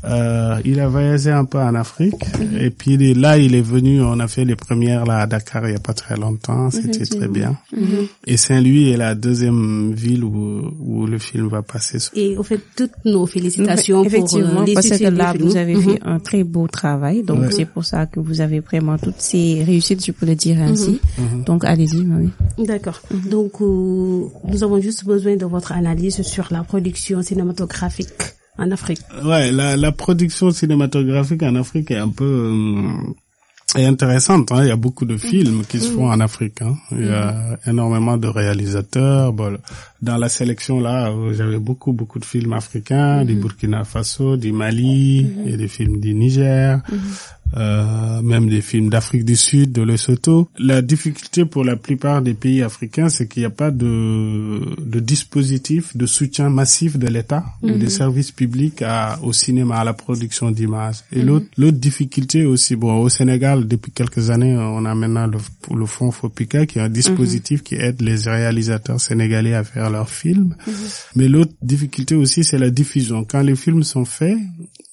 euh, 0.04 0.60
il 0.64 0.80
a 0.80 0.88
voyagé 0.88 1.30
un 1.30 1.44
peu 1.44 1.58
en 1.58 1.74
Afrique. 1.74 2.14
Et 2.58 2.70
puis 2.70 3.14
là 3.14 3.38
il 3.38 3.54
est 3.54 3.60
venu 3.60 4.02
on 4.02 4.18
a 4.20 4.28
fait 4.28 4.44
les 4.44 4.56
premières 4.56 5.04
là 5.04 5.18
à 5.20 5.26
Dakar 5.26 5.66
il 5.68 5.72
y 5.72 5.76
a 5.76 5.80
pas 5.80 5.94
très 5.94 6.16
longtemps. 6.16 6.70
C'était 6.70 7.04
très 7.06 7.28
bien. 7.28 7.56
Et 8.26 8.36
Saint-Louis 8.36 8.90
est 8.90 8.96
la 8.96 9.14
deuxième 9.14 9.92
ville 9.92 10.24
où 10.24 10.62
où 10.80 11.06
le 11.06 11.18
film 11.18 11.48
va 11.48 11.62
passer. 11.62 11.98
Et 12.14 12.36
au 12.36 12.42
fait 12.42 12.60
toutes 12.76 12.92
nos 13.04 13.26
félicitations 13.26 14.04
Effectivement, 14.04 14.50
pour 14.50 14.60
euh, 14.62 14.64
les 14.64 14.74
parce 14.74 14.88
que 14.88 15.04
là 15.04 15.34
vous 15.38 15.56
avez 15.56 15.76
fait 15.76 16.00
un 16.04 16.18
très 16.18 16.44
beau 16.44 16.66
travail. 16.66 17.22
Donc, 17.22 17.40
ouais. 17.40 17.50
c'est 17.50 17.64
pour 17.64 17.84
ça 17.84 18.06
que 18.06 18.20
vous 18.20 18.40
avez 18.40 18.60
vraiment 18.60 18.98
toutes 18.98 19.20
ces 19.20 19.62
réussites, 19.64 20.04
je 20.04 20.12
peux 20.12 20.26
le 20.26 20.34
dire 20.34 20.58
ainsi. 20.60 21.00
Donc, 21.44 21.64
allez-y, 21.64 21.98
oui. 22.00 22.30
D'accord. 22.64 23.00
Donc, 23.30 23.60
euh, 23.60 24.24
nous 24.44 24.64
avons 24.64 24.80
juste 24.80 25.04
besoin 25.04 25.36
de 25.36 25.46
votre 25.46 25.72
analyse 25.72 26.22
sur 26.22 26.48
la 26.50 26.62
production. 26.62 27.22
Cinématographique 27.22 27.35
en 28.58 28.70
Afrique. 28.70 29.00
Ouais, 29.24 29.52
la, 29.52 29.76
la 29.76 29.92
production 29.92 30.50
cinématographique 30.50 31.42
en 31.42 31.54
Afrique 31.56 31.90
est 31.90 31.98
un 31.98 32.08
peu... 32.08 32.24
Euh, 32.24 33.12
est 33.74 33.84
intéressante. 33.84 34.52
Hein. 34.52 34.60
Il 34.62 34.68
y 34.68 34.70
a 34.70 34.76
beaucoup 34.76 35.04
de 35.04 35.16
films 35.16 35.62
qui 35.68 35.80
se 35.80 35.90
font 35.90 36.08
en 36.10 36.20
Afrique. 36.20 36.62
Hein. 36.62 36.76
Il 36.92 37.06
y 37.06 37.10
a 37.10 37.58
énormément 37.66 38.16
de 38.16 38.28
réalisateurs. 38.28 39.32
Bon, 39.32 39.58
dans 40.00 40.16
la 40.16 40.28
sélection 40.28 40.80
là, 40.80 41.12
j'avais 41.32 41.58
beaucoup 41.58 41.92
beaucoup 41.92 42.18
de 42.18 42.24
films 42.24 42.54
africains, 42.54 43.16
mm 43.16 43.22
-hmm. 43.22 43.26
du 43.26 43.34
Burkina 43.42 43.84
Faso, 43.84 44.36
du 44.36 44.52
Mali, 44.52 45.24
mm 45.24 45.28
-hmm. 45.28 45.48
et 45.52 45.56
des 45.62 45.68
films 45.76 45.98
du 46.00 46.12
Niger. 46.14 46.68
Mm 46.76 46.94
-hmm. 46.96 47.45
Euh, 47.56 48.20
même 48.22 48.48
des 48.48 48.60
films 48.60 48.90
d'Afrique 48.90 49.24
du 49.24 49.36
Sud, 49.36 49.72
de 49.72 49.82
Lesotho. 49.82 50.48
La 50.58 50.82
difficulté 50.82 51.44
pour 51.46 51.64
la 51.64 51.76
plupart 51.76 52.20
des 52.20 52.34
pays 52.34 52.62
africains, 52.62 53.08
c'est 53.08 53.28
qu'il 53.28 53.40
n'y 53.42 53.46
a 53.46 53.50
pas 53.50 53.70
de, 53.70 54.60
de 54.84 55.00
dispositif 55.00 55.96
de 55.96 56.06
soutien 56.06 56.50
massif 56.50 56.98
de 56.98 57.06
l'État 57.06 57.44
ou 57.62 57.70
des 57.70 57.88
services 57.88 58.30
publics 58.30 58.82
à, 58.82 59.18
au 59.22 59.32
cinéma, 59.32 59.76
à 59.76 59.84
la 59.84 59.94
production 59.94 60.50
d'images. 60.50 60.98
Et 61.12 61.22
l'autre, 61.22 61.46
l'autre 61.56 61.78
difficulté 61.78 62.44
aussi, 62.44 62.76
bon, 62.76 62.98
au 62.98 63.08
Sénégal, 63.08 63.66
depuis 63.66 63.92
quelques 63.92 64.28
années, 64.30 64.54
on 64.56 64.84
a 64.84 64.94
maintenant 64.94 65.26
le, 65.26 65.38
le 65.74 65.86
fonds 65.86 66.10
FOPICA, 66.10 66.66
qui 66.66 66.78
est 66.78 66.82
un 66.82 66.90
dispositif 66.90 67.62
qui 67.62 67.76
aide 67.76 68.02
les 68.02 68.16
réalisateurs 68.28 69.00
sénégalais 69.00 69.54
à 69.54 69.64
faire 69.64 69.88
leurs 69.90 70.10
films. 70.10 70.54
Mais 71.14 71.28
l'autre 71.28 71.52
difficulté 71.62 72.14
aussi, 72.14 72.44
c'est 72.44 72.58
la 72.58 72.70
diffusion. 72.70 73.24
Quand 73.24 73.40
les 73.40 73.56
films 73.56 73.82
sont 73.82 74.04
faits, 74.04 74.36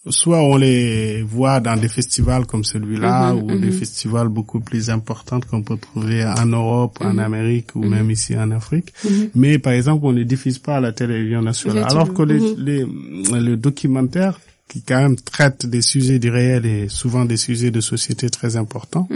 soit 0.10 0.42
on 0.44 0.58
les 0.58 1.22
voit 1.24 1.60
dans 1.62 1.78
des 1.80 1.88
festivals 1.88 2.46
comme 2.46 2.63
celui-là 2.66 3.32
-hmm, 3.34 3.42
ou 3.42 3.48
-hmm. 3.48 3.60
des 3.62 3.72
festivals 3.72 4.28
beaucoup 4.30 4.60
plus 4.60 4.89
importants 4.89 5.39
qu'on 5.50 5.63
peut 5.63 5.78
trouver 5.78 6.26
en 6.26 6.46
Europe, 6.46 6.96
en 7.02 7.18
Amérique 7.18 7.70
ou 7.76 7.82
même 7.96 8.10
ici 8.12 8.36
en 8.38 8.52
Afrique. 8.52 8.89
Mais 9.36 9.60
par 9.60 9.74
exemple, 9.74 10.02
on 10.06 10.12
ne 10.12 10.20
les 10.20 10.26
diffuse 10.26 10.60
pas 10.60 10.76
à 10.78 10.82
la 10.82 10.92
télévision 10.92 11.42
nationale. 11.42 11.86
Alors 11.92 12.13
que 12.13 12.24
les, 12.32 12.39
les, 12.68 12.82
le 13.50 13.56
documentaire 13.56 14.36
qui 14.70 14.82
quand 14.82 15.02
même 15.06 15.16
traite 15.34 15.66
des 15.66 15.82
sujets 15.82 16.20
du 16.20 16.30
réel 16.30 16.66
et 16.66 16.89
souvent 16.89 17.26
des 17.26 17.38
sujets 17.38 17.72
de 17.72 17.82
société 17.82 18.30
très 18.30 18.56
importants, 18.63 19.08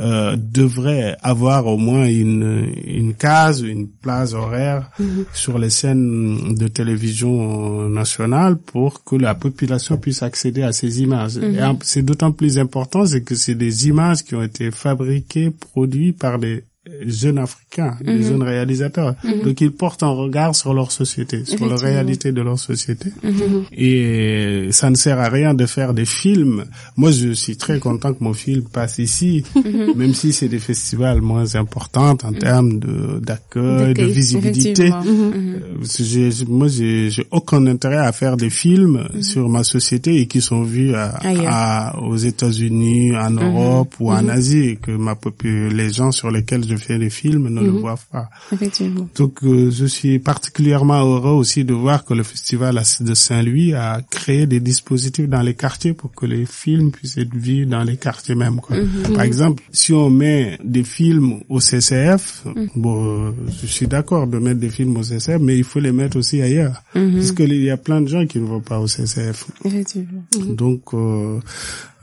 euh, 0.00 0.36
devrait 0.36 1.16
avoir 1.22 1.66
au 1.66 1.76
moins 1.76 2.06
une, 2.06 2.72
une 2.86 3.14
case, 3.14 3.60
une 3.60 3.88
place 3.88 4.32
horaire 4.32 4.90
-hmm. 4.98 5.24
sur 5.34 5.58
les 5.58 5.70
scènes 5.70 6.54
de 6.54 6.68
télévision 6.68 7.88
nationale 7.90 8.56
pour 8.56 9.04
que 9.04 9.16
la 9.16 9.34
population 9.34 9.98
puisse 9.98 10.22
accéder 10.22 10.62
à 10.62 10.72
ces 10.72 10.92
images. 11.02 11.36
Mm 11.36 11.42
-hmm. 11.42 11.74
Et 11.74 11.78
c'est 11.90 12.02
d'autant 12.08 12.32
plus 12.40 12.54
important, 12.58 13.02
c'est 13.06 13.22
que 13.28 13.34
c'est 13.34 13.54
des 13.66 13.74
images 13.88 14.20
qui 14.24 14.34
ont 14.34 14.42
été 14.52 14.70
fabriquées, 14.70 15.50
produites 15.50 16.18
par 16.18 16.38
des 16.38 16.64
jeunes 17.06 17.38
africains, 17.38 17.96
mm 18.00 18.02
-hmm. 18.04 18.16
des 18.18 18.22
jeunes 18.28 18.42
réalisateurs. 18.42 19.14
Mm 19.22 19.28
-hmm. 19.30 19.44
Donc 19.44 19.60
ils 19.60 19.70
portent 19.82 20.02
un 20.02 20.14
regard 20.24 20.52
sur 20.56 20.72
leur 20.74 20.90
société, 20.90 21.44
sur 21.44 21.66
la 21.72 21.76
réalité 21.76 22.32
de 22.32 22.42
leur 22.48 22.58
société. 22.58 23.08
Mm 23.22 23.28
-hmm. 23.30 23.62
Et 23.86 24.68
ça 24.78 24.86
ne 24.90 24.96
sert 25.04 25.18
à 25.26 25.28
rien 25.38 25.52
de 25.54 25.66
faire 25.76 25.90
des 26.00 26.08
films. 26.22 26.58
Moi, 27.00 27.10
je 27.20 27.28
suis 27.42 27.56
très 27.64 27.78
content 27.86 28.10
que 28.16 28.22
mon 28.28 28.34
film 28.44 28.62
passe 28.78 28.96
ici, 29.08 29.32
même 30.00 30.14
si 30.20 30.28
c'est 30.36 30.48
des 30.56 30.62
festivals 30.70 31.20
moins 31.32 31.48
importants 31.64 32.16
en 32.28 32.32
termes 32.46 32.74
de 32.86 32.94
d'accueil, 33.28 33.94
de 34.02 34.06
visibilité. 34.20 34.86
Euh, 34.92 36.30
moi, 36.58 36.68
j'ai 36.68 37.26
aucun 37.38 37.62
intérêt 37.74 38.02
à 38.10 38.12
faire 38.20 38.36
des 38.44 38.50
films 38.64 38.98
sur 39.32 39.44
ma 39.56 39.62
société 39.74 40.10
et 40.20 40.26
qui 40.32 40.40
sont 40.50 40.62
vus 40.74 40.92
à, 40.94 41.06
à, 41.58 41.98
aux 42.08 42.16
États-Unis, 42.32 43.04
en 43.26 43.30
Europe 43.46 43.92
ou 44.00 44.06
en 44.20 44.26
Asie, 44.38 44.64
et 44.72 44.76
que 44.84 44.92
ma 45.06 45.14
les 45.80 45.90
gens 45.98 46.12
sur 46.12 46.30
lesquels 46.36 46.64
je 46.71 46.71
de 46.72 46.80
faire 46.80 46.98
des 46.98 47.10
films 47.10 47.48
ne 47.48 47.60
le 47.60 47.70
Mhm. 47.72 47.78
voient 47.78 47.98
pas. 48.10 48.28
Effectivement. 48.52 49.08
Donc 49.16 49.42
euh, 49.44 49.70
je 49.70 49.86
suis 49.86 50.18
particulièrement 50.18 51.00
heureux 51.04 51.32
aussi 51.42 51.64
de 51.64 51.74
voir 51.74 52.04
que 52.04 52.14
le 52.14 52.22
festival 52.22 52.80
de 53.00 53.14
Saint-Louis 53.14 53.74
a 53.74 54.00
créé 54.10 54.46
des 54.46 54.60
dispositifs 54.60 55.28
dans 55.28 55.42
les 55.42 55.54
quartiers 55.54 55.92
pour 55.92 56.12
que 56.12 56.26
les 56.26 56.46
films 56.46 56.90
puissent 56.90 57.18
être 57.18 57.34
vus 57.34 57.66
dans 57.66 57.82
les 57.84 57.96
quartiers 57.96 58.34
même. 58.34 58.60
Quoi. 58.60 58.76
Par 59.14 59.22
exemple, 59.22 59.62
si 59.72 59.92
on 59.92 60.10
met 60.10 60.58
des 60.64 60.84
films 60.84 61.40
au 61.48 61.60
CCF, 61.60 62.44
bon, 62.76 63.28
euh, 63.28 63.30
je 63.60 63.66
suis 63.66 63.86
d'accord 63.86 64.26
de 64.26 64.38
mettre 64.38 64.60
des 64.60 64.70
films 64.70 64.96
au 64.96 65.02
CCF, 65.02 65.40
mais 65.40 65.56
il 65.58 65.64
faut 65.64 65.80
les 65.80 65.92
mettre 65.92 66.16
aussi 66.16 66.40
ailleurs, 66.42 66.82
parce 66.92 67.32
qu'il 67.32 67.52
y 67.62 67.70
a 67.70 67.76
plein 67.76 68.00
de 68.00 68.08
gens 68.08 68.26
qui 68.26 68.38
ne 68.38 68.46
vont 68.46 68.60
pas 68.60 68.78
au 68.80 68.86
CCF. 68.86 69.46
Effectivement. 69.64 70.22
Donc, 70.48 70.82
euh, 70.94 71.38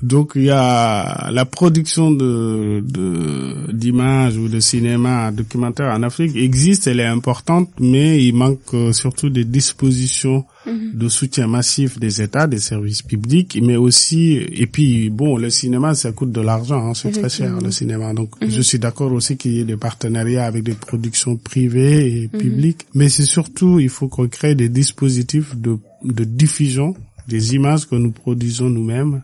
donc 0.02 0.32
il 0.36 0.44
y 0.44 0.50
a 0.50 1.30
la 1.32 1.46
production 1.46 2.12
de 2.12 2.82
de- 2.86 3.72
d'images 3.74 4.38
ou 4.38 4.48
de 4.48 4.60
cinéma 4.60 5.32
documentaire 5.32 5.94
en 5.94 6.04
Afrique 6.04 6.36
existe, 6.36 6.88
elle 6.88 7.00
est 7.02 7.06
importante, 7.06 7.70
mais 7.80 8.24
il 8.24 8.34
manque 8.34 8.60
euh, 8.74 8.94
surtout 8.94 9.30
des 9.30 9.44
dispositions 9.46 10.46
de 10.94 11.10
soutien 11.10 11.48
massif 11.48 12.00
des 12.00 12.22
États, 12.22 12.46
des 12.48 12.60
services 12.60 13.02
publics, 13.02 13.58
mais 13.62 13.76
aussi 13.76 14.34
et 14.34 14.68
puis 14.68 15.10
bon, 15.10 15.38
le 15.38 15.50
cinéma 15.50 15.96
ça 15.96 16.12
coûte 16.12 16.32
de 16.32 16.42
l'argent, 16.42 16.90
hein, 16.90 16.94
c'est 16.94 17.12
très 17.12 17.30
cher 17.30 17.58
le 17.64 17.72
cinéma. 17.72 18.14
Donc 18.14 18.30
je 18.42 18.62
suis 18.62 18.78
d'accord 18.80 19.12
aussi 19.12 19.36
qu'il 19.38 19.54
y 19.54 19.60
ait 19.62 19.64
des 19.66 19.78
partenariats 19.78 20.46
avec 20.46 20.64
des 20.64 20.74
productions 20.76 21.36
privées 21.38 22.24
et 22.24 22.28
publiques, 22.28 22.86
mais 22.94 23.10
c'est 23.10 23.24
surtout 23.26 23.80
il 23.80 23.90
faut 23.90 24.08
qu'on 24.08 24.28
crée 24.28 24.56
des 24.56 24.70
dispositifs 24.70 25.56
de 25.58 25.78
de 26.04 26.24
diffusion 26.24 26.94
des 27.28 27.54
images 27.56 27.86
que 27.88 27.96
nous 27.96 28.12
produisons 28.12 28.70
nous-mêmes 28.70 29.22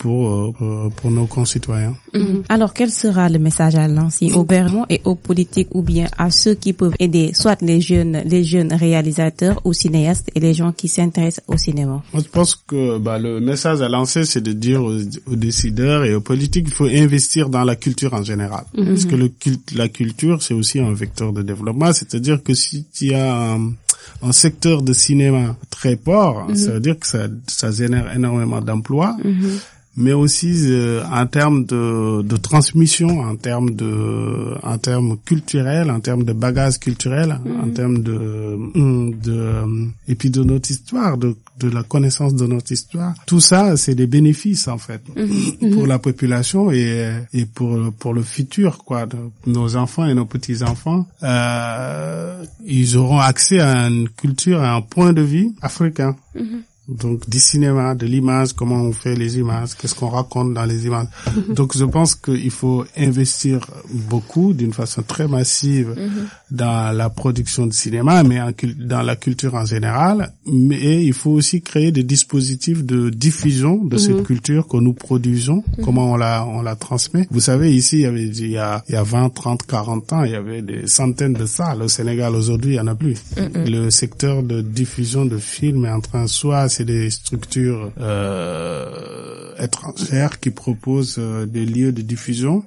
pour, 0.00 0.28
euh, 0.30 0.52
pour 0.56 0.90
pour 0.96 1.10
nos 1.10 1.26
concitoyens. 1.26 1.94
Mhm. 2.14 2.42
Alors, 2.48 2.72
quel 2.74 2.90
sera 2.90 3.28
le 3.28 3.38
message 3.38 3.74
à 3.74 3.86
lancer 3.86 4.32
aux 4.32 4.44
gouvernements 4.44 4.86
et 4.88 5.00
aux 5.04 5.14
politiques 5.14 5.68
ou 5.72 5.82
bien 5.82 6.06
à 6.18 6.30
ceux 6.30 6.54
qui 6.54 6.72
peuvent 6.72 6.94
aider 6.98 7.32
soit 7.34 7.60
les 7.62 7.80
jeunes, 7.80 8.22
les 8.24 8.42
jeunes 8.44 8.72
réalisateurs 8.72 9.60
ou 9.64 9.72
cinéastes 9.72 10.28
et 10.34 10.40
les 10.40 10.54
gens 10.54 10.72
qui 10.72 10.88
s'intéressent 10.88 11.44
au 11.48 11.56
cinéma? 11.56 12.02
Je 12.14 12.20
pense 12.28 12.54
que 12.54 12.98
bah, 12.98 13.18
le 13.18 13.40
message 13.40 13.82
à 13.82 13.88
lancer, 13.88 14.24
c'est 14.24 14.40
de 14.40 14.52
dire 14.52 14.82
aux, 14.82 14.98
aux 15.26 15.36
décideurs 15.36 16.04
et 16.04 16.14
aux 16.14 16.20
politiques 16.20 16.66
qu'il 16.66 16.74
faut 16.74 16.84
investir 16.86 17.48
dans 17.48 17.64
la 17.64 17.76
culture 17.76 18.14
en 18.14 18.22
général. 18.22 18.64
Parce 18.74 19.04
que 19.04 19.16
le 19.16 19.28
culte, 19.28 19.72
la 19.74 19.88
culture, 19.88 20.42
c'est 20.42 20.54
aussi 20.54 20.80
un 20.80 20.92
vecteur 20.92 21.32
de 21.32 21.42
développement. 21.42 21.92
C'est-à-dire 21.92 22.42
que 22.42 22.54
si 22.54 22.86
tu 22.92 23.12
as 23.14 23.34
un, 23.54 23.72
un 24.22 24.32
secteur 24.32 24.82
de 24.82 24.92
cinéma 24.92 25.56
très 25.70 25.96
fort, 25.96 26.46
ça 26.54 26.72
veut 26.72 26.80
dire 26.80 26.98
que 26.98 27.06
ça, 27.06 27.26
ça 27.46 27.70
génère 27.70 28.14
énormément 28.14 28.60
d'emplois. 28.60 29.16
Mais 29.96 30.12
aussi 30.12 30.52
euh, 30.70 31.02
en 31.10 31.26
termes 31.26 31.64
de, 31.64 32.22
de 32.22 32.36
transmission, 32.36 33.20
en 33.20 33.36
termes 33.36 33.72
de, 33.72 34.54
en 34.62 34.78
termes 34.78 35.16
culturels, 35.24 35.90
en 35.90 36.00
termes 36.00 36.24
de 36.24 36.32
bagages 36.32 36.78
culturels, 36.78 37.38
en 37.62 37.68
termes 37.70 38.02
de, 38.02 38.56
de, 38.74 39.90
et 40.08 40.14
puis 40.14 40.30
de 40.30 40.42
notre 40.44 40.70
histoire, 40.70 41.18
de, 41.18 41.34
de 41.58 41.68
la 41.68 41.82
connaissance 41.82 42.34
de 42.34 42.46
notre 42.46 42.72
histoire. 42.72 43.14
Tout 43.26 43.40
ça, 43.40 43.76
c'est 43.76 43.94
des 43.94 44.06
bénéfices 44.06 44.68
en 44.68 44.78
fait 44.78 45.02
pour 45.72 45.86
la 45.86 45.98
population 45.98 46.70
et, 46.70 47.10
et 47.32 47.44
pour 47.44 47.92
pour 47.98 48.14
le 48.14 48.22
futur 48.22 48.78
quoi, 48.78 49.06
nos 49.46 49.76
enfants 49.76 50.06
et 50.06 50.14
nos 50.14 50.24
petits 50.24 50.62
enfants. 50.62 51.06
Euh, 51.22 52.44
ils 52.64 52.96
auront 52.96 53.18
accès 53.18 53.60
à 53.60 53.88
une 53.88 54.08
culture, 54.08 54.60
à 54.62 54.74
un 54.74 54.80
point 54.82 55.12
de 55.12 55.22
vue 55.22 55.50
africain. 55.60 56.16
Donc 56.90 57.28
du 57.28 57.38
cinéma, 57.38 57.94
de 57.94 58.06
l'image, 58.06 58.52
comment 58.52 58.76
on 58.82 58.92
fait 58.92 59.14
les 59.14 59.38
images, 59.38 59.74
qu'est-ce 59.76 59.94
qu'on 59.94 60.08
raconte 60.08 60.54
dans 60.54 60.64
les 60.64 60.86
images. 60.86 61.06
Donc 61.54 61.76
je 61.76 61.84
pense 61.84 62.14
qu'il 62.14 62.50
faut 62.50 62.84
investir 62.96 63.60
beaucoup, 64.10 64.52
d'une 64.52 64.72
façon 64.72 65.02
très 65.02 65.28
massive, 65.28 65.94
dans 66.50 66.94
la 66.96 67.08
production 67.10 67.66
de 67.66 67.72
cinéma, 67.72 68.22
mais 68.24 68.40
en 68.40 68.50
dans 68.78 69.02
la 69.02 69.16
culture 69.16 69.54
en 69.54 69.64
général. 69.64 70.32
Mais 70.46 71.04
il 71.04 71.12
faut 71.12 71.30
aussi 71.30 71.62
créer 71.62 71.92
des 71.92 72.02
dispositifs 72.02 72.84
de 72.84 73.10
diffusion 73.10 73.84
de 73.84 73.96
cette 73.96 74.24
culture 74.24 74.66
que 74.66 74.76
nous 74.76 74.92
produisons, 74.92 75.62
comment 75.84 76.12
on 76.12 76.16
la 76.16 76.44
on 76.46 76.62
la 76.62 76.74
transmet. 76.76 77.26
Vous 77.30 77.40
savez, 77.40 77.74
ici, 77.74 77.98
il 77.98 78.02
y 78.02 78.06
avait 78.06 78.26
il 78.26 78.50
y 78.50 78.58
a, 78.58 78.82
il 78.88 78.94
y 78.94 78.98
a 78.98 79.02
20, 79.02 79.30
30, 79.30 79.66
40 79.66 80.12
ans, 80.12 80.24
il 80.24 80.32
y 80.32 80.34
avait 80.34 80.62
des 80.62 80.86
centaines 80.86 81.34
de 81.34 81.46
salles. 81.46 81.82
Au 81.82 81.88
Sénégal, 81.88 82.34
aujourd'hui, 82.34 82.72
il 82.72 82.76
y 82.76 82.80
en 82.80 82.86
a 82.86 82.94
plus. 82.94 83.22
Le 83.54 83.90
secteur 83.90 84.42
de 84.42 84.60
diffusion 84.60 85.24
de 85.24 85.38
films 85.38 85.84
est 85.86 85.90
en 85.92 86.00
train 86.00 86.26
soit 86.26 86.68
c'est 86.80 86.86
des 86.86 87.10
structures 87.10 87.92
euh, 88.00 89.52
étrangères 89.62 90.40
qui 90.40 90.48
proposent 90.50 91.16
euh, 91.18 91.44
des 91.44 91.66
lieux 91.66 91.92
de 91.92 92.00
diffusion. 92.00 92.64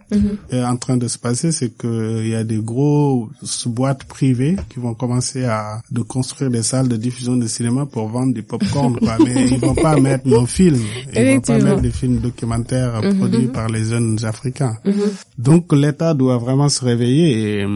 Et 0.51 0.63
en 0.63 0.77
train 0.77 0.97
de 0.97 1.07
se 1.07 1.17
passer, 1.17 1.51
c'est 1.51 1.75
que 1.75 2.21
il 2.21 2.29
y 2.29 2.35
a 2.35 2.43
des 2.43 2.59
gros 2.59 3.29
boîtes 3.65 4.03
privées 4.03 4.55
qui 4.69 4.79
vont 4.79 4.93
commencer 4.93 5.45
à 5.45 5.81
de 5.89 6.01
construire 6.03 6.51
des 6.51 6.61
salles 6.61 6.89
de 6.89 6.95
diffusion 6.95 7.35
de 7.37 7.47
cinéma 7.47 7.87
pour 7.87 8.07
vendre 8.07 8.35
du 8.35 8.43
popcorn, 8.43 8.95
quoi. 8.99 9.17
Mais 9.25 9.47
ils 9.49 9.57
vont 9.59 9.73
pas 9.73 9.99
mettre 9.99 10.27
nos 10.27 10.45
films. 10.45 10.85
Ils 11.15 11.33
vont 11.35 11.41
pas 11.41 11.57
mettre 11.57 11.81
des 11.81 11.89
films 11.91 12.19
documentaires 12.19 13.01
produits 13.17 13.47
par 13.47 13.67
les 13.67 13.85
jeunes 13.85 14.23
africains. 14.25 14.77
Donc 15.39 15.73
l'État 15.73 16.13
doit 16.13 16.37
vraiment 16.37 16.69
se 16.69 16.85
réveiller 16.85 17.61
et 17.61 17.67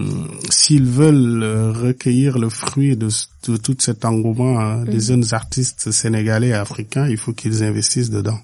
s'ils 0.52 0.86
veulent 0.86 1.44
recueillir 1.84 2.38
le 2.38 2.50
fruit 2.50 2.96
de, 2.96 3.08
de 3.08 3.37
tout 3.56 3.76
cet 3.80 4.06
engouement 4.06 4.60
hein, 4.60 4.84
des 4.84 5.00
jeunes 5.00 5.26
artistes 5.32 5.92
sénégalais 5.92 6.50
et 6.50 6.54
africains, 6.54 7.08
il 7.08 7.18
faut 7.18 7.34
qu'ils 7.34 7.64
investissent 7.64 8.10
dedans. 8.10 8.40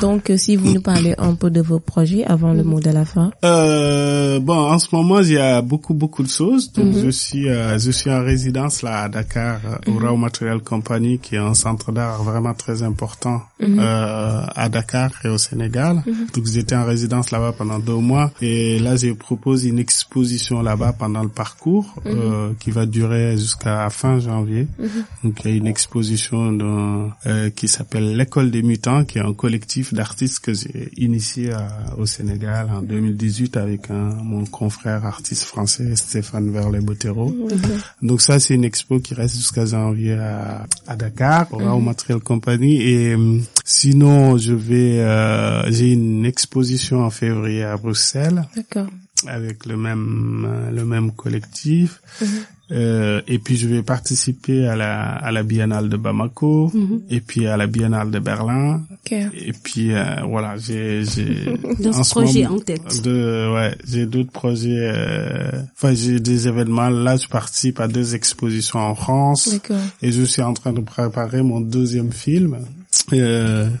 Donc, 0.00 0.32
si 0.36 0.56
vous 0.56 0.72
nous 0.72 0.80
parlez 0.80 1.14
un 1.18 1.34
peu 1.34 1.50
de 1.50 1.60
vos 1.60 1.78
projets 1.80 2.24
avant 2.24 2.52
le 2.52 2.64
mot 2.64 2.80
de 2.80 2.90
la 2.90 3.04
fin. 3.04 3.30
Euh, 3.44 4.40
bon, 4.40 4.56
en 4.58 4.78
ce 4.78 4.88
moment, 4.92 5.20
il 5.20 5.32
y 5.32 5.38
a 5.38 5.62
beaucoup, 5.62 5.94
beaucoup 5.94 6.22
de 6.22 6.28
choses. 6.28 6.72
Donc, 6.72 6.94
je 6.94 7.10
suis, 7.10 7.48
euh, 7.48 7.78
je 7.78 7.90
suis 7.90 8.10
en 8.10 8.22
résidence 8.22 8.82
là 8.82 9.02
à 9.02 9.08
Dakar, 9.08 9.60
euh, 9.64 9.90
au 9.92 9.98
Raw 9.98 10.16
Material 10.16 10.60
Company, 10.60 11.18
qui 11.18 11.34
est 11.36 11.38
un 11.38 11.54
centre 11.54 11.92
d'art 11.92 12.22
vraiment 12.22 12.54
très 12.54 12.82
important 12.82 13.42
euh, 13.62 14.42
à 14.54 14.68
Dakar 14.68 15.10
et 15.24 15.28
au 15.28 15.38
Sénégal. 15.38 16.02
Donc, 16.34 16.46
j'étais 16.46 16.76
en 16.76 16.84
résidence 16.84 17.30
là-bas 17.30 17.52
pendant 17.56 17.78
deux 17.78 17.94
mois. 17.96 18.30
Et 18.40 18.78
là, 18.78 18.96
je 18.96 19.12
propose 19.12 19.64
une 19.64 19.78
exposition 19.78 20.62
là-bas 20.62 20.92
pendant 20.98 21.22
le 21.22 21.28
parcours 21.28 21.94
euh, 22.06 22.52
qui 22.60 22.70
va 22.70 22.86
durer 22.86 23.36
jusqu'à 23.36 23.88
fin 23.90 24.15
janvier. 24.20 24.66
Donc, 25.24 25.40
il 25.44 25.50
y 25.50 25.54
a 25.54 25.56
une 25.56 25.66
exposition 25.66 26.52
de, 26.52 27.08
euh, 27.26 27.50
qui 27.50 27.68
s'appelle 27.68 28.16
l'école 28.16 28.50
des 28.50 28.62
mutants, 28.62 29.04
qui 29.04 29.18
est 29.18 29.22
un 29.22 29.32
collectif 29.34 29.92
d'artistes 29.94 30.40
que 30.40 30.52
j'ai 30.54 30.90
initié 30.96 31.52
à- 31.52 31.94
au 31.98 32.06
Sénégal 32.06 32.68
en 32.72 32.82
2018 32.82 33.56
avec 33.56 33.90
un, 33.90 34.14
mon 34.22 34.44
confrère 34.44 35.04
artiste 35.06 35.44
français 35.44 35.96
Stéphane 35.96 36.50
Verlet-Botero. 36.50 37.36
Donc 38.02 38.20
ça, 38.22 38.38
c'est 38.40 38.54
une 38.54 38.64
expo 38.64 39.00
qui 39.00 39.14
reste 39.14 39.36
jusqu'à 39.36 39.66
janvier 39.66 40.14
à, 40.14 40.66
à 40.86 40.96
Dakar, 40.96 41.46
au 41.52 41.80
Material 41.80 42.20
Company. 42.20 42.80
Et 42.82 43.14
hum, 43.14 43.42
sinon, 43.64 44.38
je 44.38 44.54
vais, 44.54 44.98
euh, 45.00 45.70
j'ai 45.70 45.92
une 45.92 46.24
exposition 46.24 47.04
en 47.04 47.10
février 47.10 47.62
à 47.64 47.76
Bruxelles 47.76 48.44
D'accord. 48.54 48.86
Avec 49.28 49.66
le 49.66 49.76
même 49.76 50.70
le 50.72 50.84
même 50.84 51.12
collectif. 51.12 52.00
Euh, 52.72 53.20
et 53.28 53.38
puis 53.38 53.56
je 53.56 53.68
vais 53.68 53.82
participer 53.82 54.66
à 54.66 54.74
la 54.74 55.02
à 55.02 55.30
la 55.30 55.44
Biennale 55.44 55.88
de 55.88 55.96
Bamako 55.96 56.72
et 57.10 57.20
puis 57.20 57.46
à 57.46 57.56
la 57.56 57.68
Biennale 57.68 58.10
de 58.10 58.18
Berlin. 58.18 58.82
Et 59.10 59.52
puis 59.52 59.92
euh, 59.92 60.02
voilà 60.28 60.56
j'ai 60.56 61.04
j'ai 61.04 61.44
D'autres 61.78 62.08
projets 62.08 62.46
en 62.46 62.58
tête. 62.58 63.02
de 63.04 63.54
ouais 63.54 63.76
j'ai 63.86 64.06
d'autres 64.06 64.32
projets 64.32 64.90
euh, 64.92 65.50
enfin 65.76 65.94
j'ai 65.94 66.18
des 66.18 66.48
événements. 66.48 66.88
Là 66.88 67.16
je 67.16 67.28
participe 67.28 67.78
à 67.78 67.86
deux 67.86 68.16
expositions 68.16 68.80
en 68.80 68.96
France. 68.96 69.60
Et 70.02 70.10
je 70.10 70.22
suis 70.22 70.42
en 70.42 70.54
train 70.54 70.72
de 70.72 70.80
préparer 70.80 71.42
mon 71.42 71.60
deuxième 71.60 72.12
film 72.12 72.58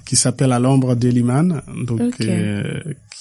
qui 0.04 0.14
s'appelle 0.14 0.52
À 0.52 0.60
l'ombre 0.60 0.94
d'Eliman, 0.94 1.62
donc. 1.86 2.20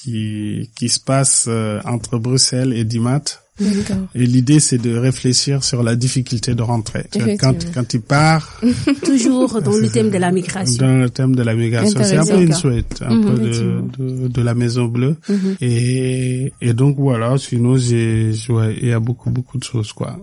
Qui 0.06 0.70
qui 0.76 0.88
se 0.88 1.00
passe 1.00 1.46
euh, 1.48 1.82
entre 1.84 2.18
Bruxelles 2.18 2.74
et 2.74 2.84
Dimat. 2.84 3.42
Et 3.60 4.26
l'idée 4.26 4.60
c'est 4.60 4.78
de 4.78 4.96
réfléchir 4.98 5.64
sur 5.64 5.82
la 5.82 5.96
difficulté 5.96 6.54
de 6.56 6.62
rentrer. 6.62 7.06
Quand 7.40 7.56
quand 7.74 7.88
tu 7.88 8.00
pars 8.00 8.60
Toujours 9.06 9.62
dans 9.62 9.72
le 9.78 9.88
thème 9.90 10.10
de 10.10 10.18
la 10.18 10.32
migration. 10.32 10.86
dans 10.86 10.98
le 11.04 11.10
thème 11.10 11.36
de 11.36 11.44
la 11.44 11.54
migration, 11.56 12.00
c'est 12.04 12.18
un 12.18 12.26
peu 12.26 12.42
une 12.42 12.54
souhaite, 12.54 13.02
un 13.02 13.16
Mhm, 13.16 13.24
peu 13.26 13.32
de, 13.40 13.48
effectivement. 13.48 13.88
de 13.98 14.28
de 14.28 14.42
la 14.42 14.54
Maison 14.56 14.86
Bleue. 14.86 15.16
Et 15.62 16.52
et 16.62 16.74
donc 16.74 16.98
voilà, 16.98 17.38
sinon 17.38 17.78
j'ai 17.78 18.32
ouais, 18.50 18.76
il 18.82 18.90
y 18.90 18.92
a 18.94 19.00
beaucoup 19.00 19.30
beaucoup 19.30 19.58
de 19.58 19.64
choses 19.64 19.94
quoi. 19.94 20.20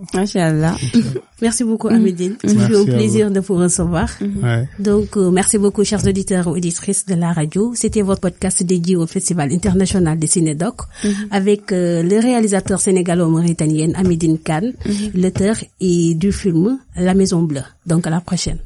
Merci 1.41 1.63
beaucoup, 1.65 1.89
Amédine. 1.89 2.35
C'est 2.43 2.55
Merci 2.55 2.75
un 2.75 2.81
à 2.81 2.85
plaisir 2.97 3.31
de 3.31 3.39
vous 3.41 3.55
recevoir. 3.55 4.09
Ouais. 4.41 4.65
Donc, 4.79 5.17
euh, 5.17 5.29
merci 5.29 5.57
beaucoup, 5.57 5.83
chers 5.83 6.05
auditeurs 6.07 6.47
et 6.47 6.49
auditrices 6.51 7.05
de 7.05 7.15
la 7.15 7.33
radio. 7.33 7.73
C'était 7.75 8.01
votre 8.01 8.21
podcast 8.21 8.63
dédié 8.63 8.95
au 8.95 9.05
Festival 9.07 9.51
international 9.51 10.17
des 10.17 10.27
Cinédocs 10.27 10.83
avec 11.31 11.73
euh, 11.73 12.01
le 12.01 12.17
réalisateur 12.19 12.79
sénégalo-mauritanien 13.23 13.93
Amédine 13.95 14.37
Khan, 14.39 14.71
l'auteur 15.13 15.55
et 15.79 16.15
du 16.15 16.31
film 16.31 16.79
La 16.95 17.13
Maison 17.13 17.41
Bleue. 17.43 17.63
Donc, 17.85 18.07
à 18.07 18.09
la 18.09 18.21
prochaine. 18.21 18.59